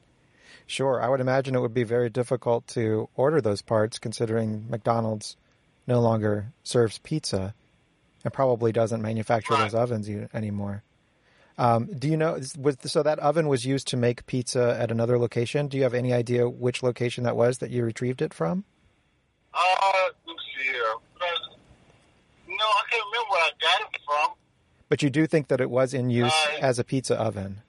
[0.66, 5.36] Sure, I would imagine it would be very difficult to order those parts considering McDonald's
[5.86, 7.54] no longer serves pizza
[8.22, 10.82] and probably doesn't manufacture those ovens anymore.
[11.58, 12.38] Um, do you know?
[12.56, 15.66] Was, so that oven was used to make pizza at another location.
[15.66, 18.64] Do you have any idea which location that was that you retrieved it from?
[19.52, 19.58] Uh,
[20.26, 20.82] let's see here.
[22.46, 24.34] No, I can't remember where I got it from.
[24.88, 27.60] But you do think that it was in use Uh, as a pizza oven.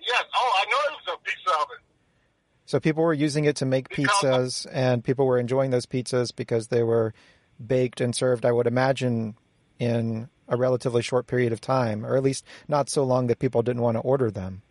[0.00, 0.24] Yes.
[0.34, 1.76] Oh, I know it was a pizza oven.
[2.64, 6.68] So people were using it to make pizzas, and people were enjoying those pizzas because
[6.68, 7.12] they were
[7.64, 8.46] baked and served.
[8.46, 9.36] I would imagine
[9.78, 13.62] in a relatively short period of time, or at least not so long that people
[13.62, 14.62] didn't want to order them.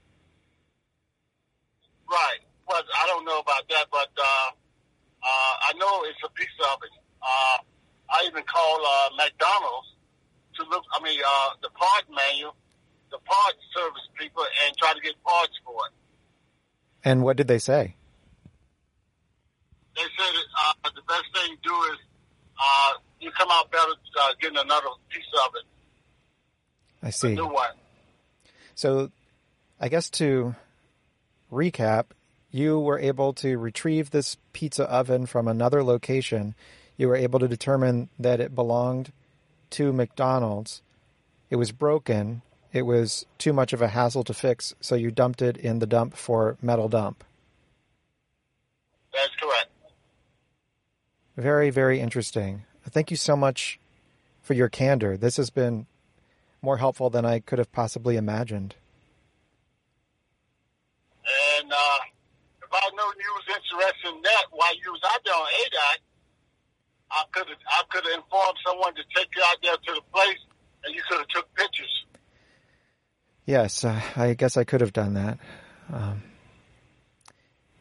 [2.08, 2.40] Right.
[2.68, 4.50] Well, I don't know about that, but uh,
[5.24, 6.90] uh, I know it's a pizza oven.
[7.22, 7.58] Uh,
[8.12, 9.88] I even called uh, McDonald's
[10.58, 10.84] to look.
[10.94, 12.52] I mean, uh, the part menu,
[13.10, 15.94] the part service people, and try to get parts for it.
[17.04, 17.96] And what did they say?
[19.96, 22.00] They said uh, the best thing to do is
[22.60, 23.92] uh, you come out better
[24.22, 25.66] uh, getting another piece of it,
[27.04, 27.36] I see.
[27.36, 27.72] new one.
[28.76, 29.12] So,
[29.80, 30.56] I guess to
[31.52, 32.06] recap,
[32.52, 36.56] you were able to retrieve this pizza oven from another location.
[36.98, 39.12] You were able to determine that it belonged
[39.72, 40.82] to McDonald's.
[41.50, 42.42] It was broken.
[42.72, 45.88] It was too much of a hassle to fix, so you dumped it in the
[45.88, 47.24] dump for metal dump.
[49.14, 49.70] That's correct.
[51.36, 52.64] Very, very interesting.
[52.90, 53.80] Thank you so much
[54.42, 55.18] for your candor.
[55.18, 55.86] This has been
[56.62, 58.76] more helpful than I could have possibly imagined.
[61.62, 62.00] And uh,
[62.62, 66.00] if I knew you was interested in that while you was out there on Adak,
[67.12, 70.02] I could have I could have informed someone to take you out there to the
[70.14, 70.38] place,
[70.84, 72.06] and you could have took pictures.
[73.46, 75.40] Yes, uh, I guess I could have done that.
[75.92, 76.22] Um,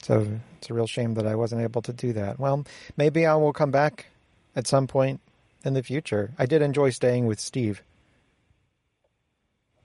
[0.03, 2.39] so it's a real shame that I wasn't able to do that.
[2.39, 2.65] Well,
[2.97, 4.07] maybe I will come back
[4.59, 5.21] at some point
[5.65, 6.33] in the future.
[6.37, 7.83] I did enjoy staying with Steve.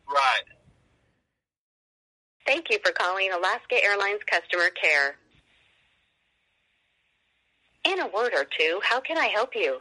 [0.09, 0.41] Right.
[2.47, 5.15] Thank you for calling Alaska Airlines customer care.
[7.86, 9.80] In a word or two, how can I help you?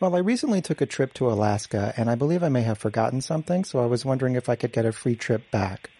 [0.00, 3.20] Well, I recently took a trip to Alaska, and I believe I may have forgotten
[3.20, 5.90] something, so I was wondering if I could get a free trip back.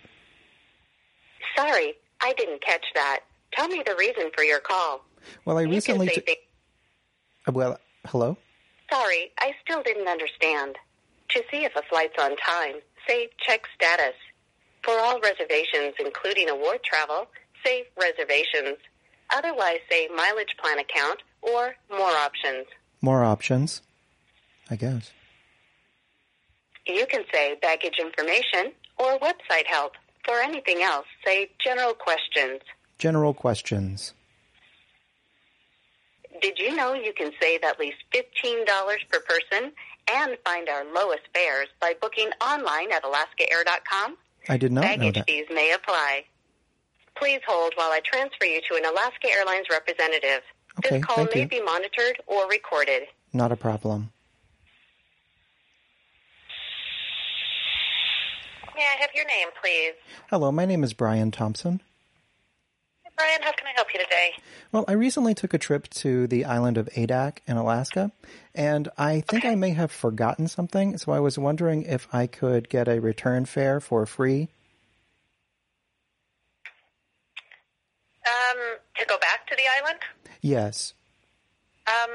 [1.57, 3.21] Sorry, I didn't catch that.
[3.53, 5.05] Tell me the reason for your call.
[5.45, 6.27] Well, I You recently can say took.
[6.27, 6.37] thi-
[7.49, 8.37] Uh, Well, hello?
[8.91, 10.77] Sorry, I still didn't understand.
[11.31, 12.77] To see if a flight's on time,
[13.07, 14.15] say check status.
[14.83, 17.27] For all reservations, including award travel,
[17.65, 18.79] say reservations.
[19.35, 22.67] Otherwise, say mileage plan account or more options.
[23.01, 23.83] More options,
[24.71, 25.13] I guess.
[26.87, 29.93] You can say baggage information or website help.
[30.25, 32.61] For anything else, say general questions.
[32.99, 34.13] General questions.
[36.41, 38.67] Did you know you can save at least $15
[39.11, 39.73] per person
[40.13, 44.17] and find our lowest fares by booking online at alaskaair.com?
[44.49, 45.27] I did not know Baggage that.
[45.27, 46.25] fees may apply.
[47.17, 50.43] Please hold while I transfer you to an Alaska Airlines representative.
[50.79, 51.49] Okay, this call thank may you.
[51.49, 53.05] be monitored or recorded.
[53.33, 54.13] Not a problem.
[58.77, 59.95] May I have your name, please?
[60.29, 61.81] Hello, my name is Brian Thompson.
[63.17, 64.33] Brian, how can I help you today?
[64.73, 68.13] Well, I recently took a trip to the island of Adak in Alaska,
[68.55, 72.69] and I think I may have forgotten something, so I was wondering if I could
[72.69, 74.49] get a return fare for free.
[78.27, 78.59] Um,
[78.99, 80.01] to go back to the island?
[80.43, 80.93] Yes.
[81.87, 82.11] Um,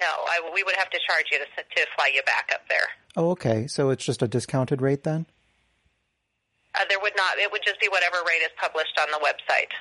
[0.00, 2.86] no, I, we would have to charge you to, to fly you back up there.
[3.16, 3.66] Oh, okay.
[3.66, 5.26] So it's just a discounted rate then?
[6.74, 7.38] Uh, there would not.
[7.38, 9.72] It would just be whatever rate is published on the website.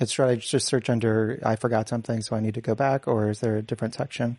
[0.00, 3.08] It's should I just search under I forgot something, so I need to go back,
[3.08, 4.38] or is there a different section?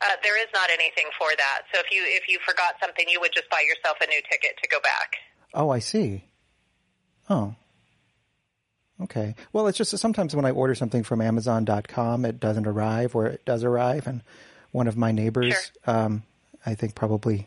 [0.00, 1.62] Uh, there is not anything for that.
[1.72, 4.56] So if you if you forgot something, you would just buy yourself a new ticket
[4.62, 5.16] to go back.
[5.54, 6.24] Oh, I see.
[7.30, 7.54] Oh.
[9.00, 9.34] Okay.
[9.52, 13.44] Well, it's just sometimes when I order something from Amazon.com, it doesn't arrive, or it
[13.44, 14.22] does arrive, and
[14.72, 16.24] one of my neighbors, um,
[16.66, 17.46] I think, probably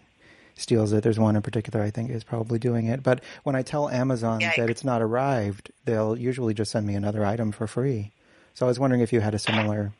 [0.61, 1.03] steals it.
[1.03, 3.03] There's one in particular I think is probably doing it.
[3.03, 7.25] But when I tell Amazon that it's not arrived, they'll usually just send me another
[7.25, 8.11] item for free.
[8.53, 9.91] So I was wondering if you had a similar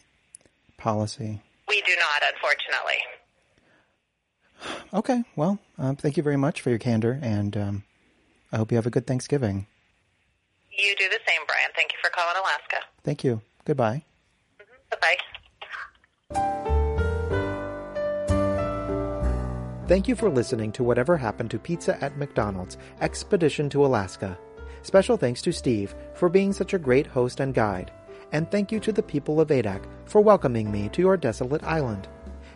[0.77, 1.41] policy.
[1.67, 2.97] We do not, unfortunately.
[4.93, 5.23] Okay.
[5.35, 7.83] Well, um, thank you very much for your candor, and um,
[8.51, 9.67] I hope you have a good Thanksgiving.
[10.77, 11.69] You do the same, Brian.
[11.75, 12.77] Thank you for calling Alaska.
[13.03, 13.41] Thank you.
[13.65, 14.03] Goodbye.
[14.89, 15.17] Bye bye.
[19.87, 24.37] Thank you for listening to Whatever Happened to Pizza at McDonald's Expedition to Alaska.
[24.83, 27.91] Special thanks to Steve for being such a great host and guide.
[28.31, 32.07] And thank you to the people of Adak for welcoming me to your desolate island.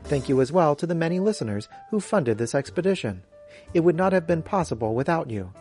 [0.06, 3.24] Thank you as well to the many listeners who funded this expedition.
[3.74, 5.52] It would not have been possible without you.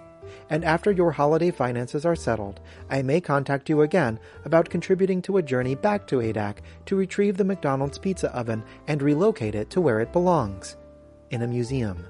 [0.51, 5.39] And after your holiday finances are settled, I may contact you again about contributing to
[5.39, 9.81] a journey back to Adak to retrieve the McDonald's pizza oven and relocate it to
[9.81, 10.77] where it belongs
[11.31, 12.07] in a museum.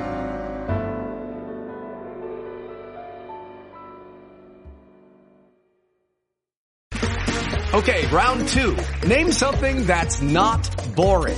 [7.71, 8.75] Okay, round two.
[9.07, 11.37] Name something that's not boring.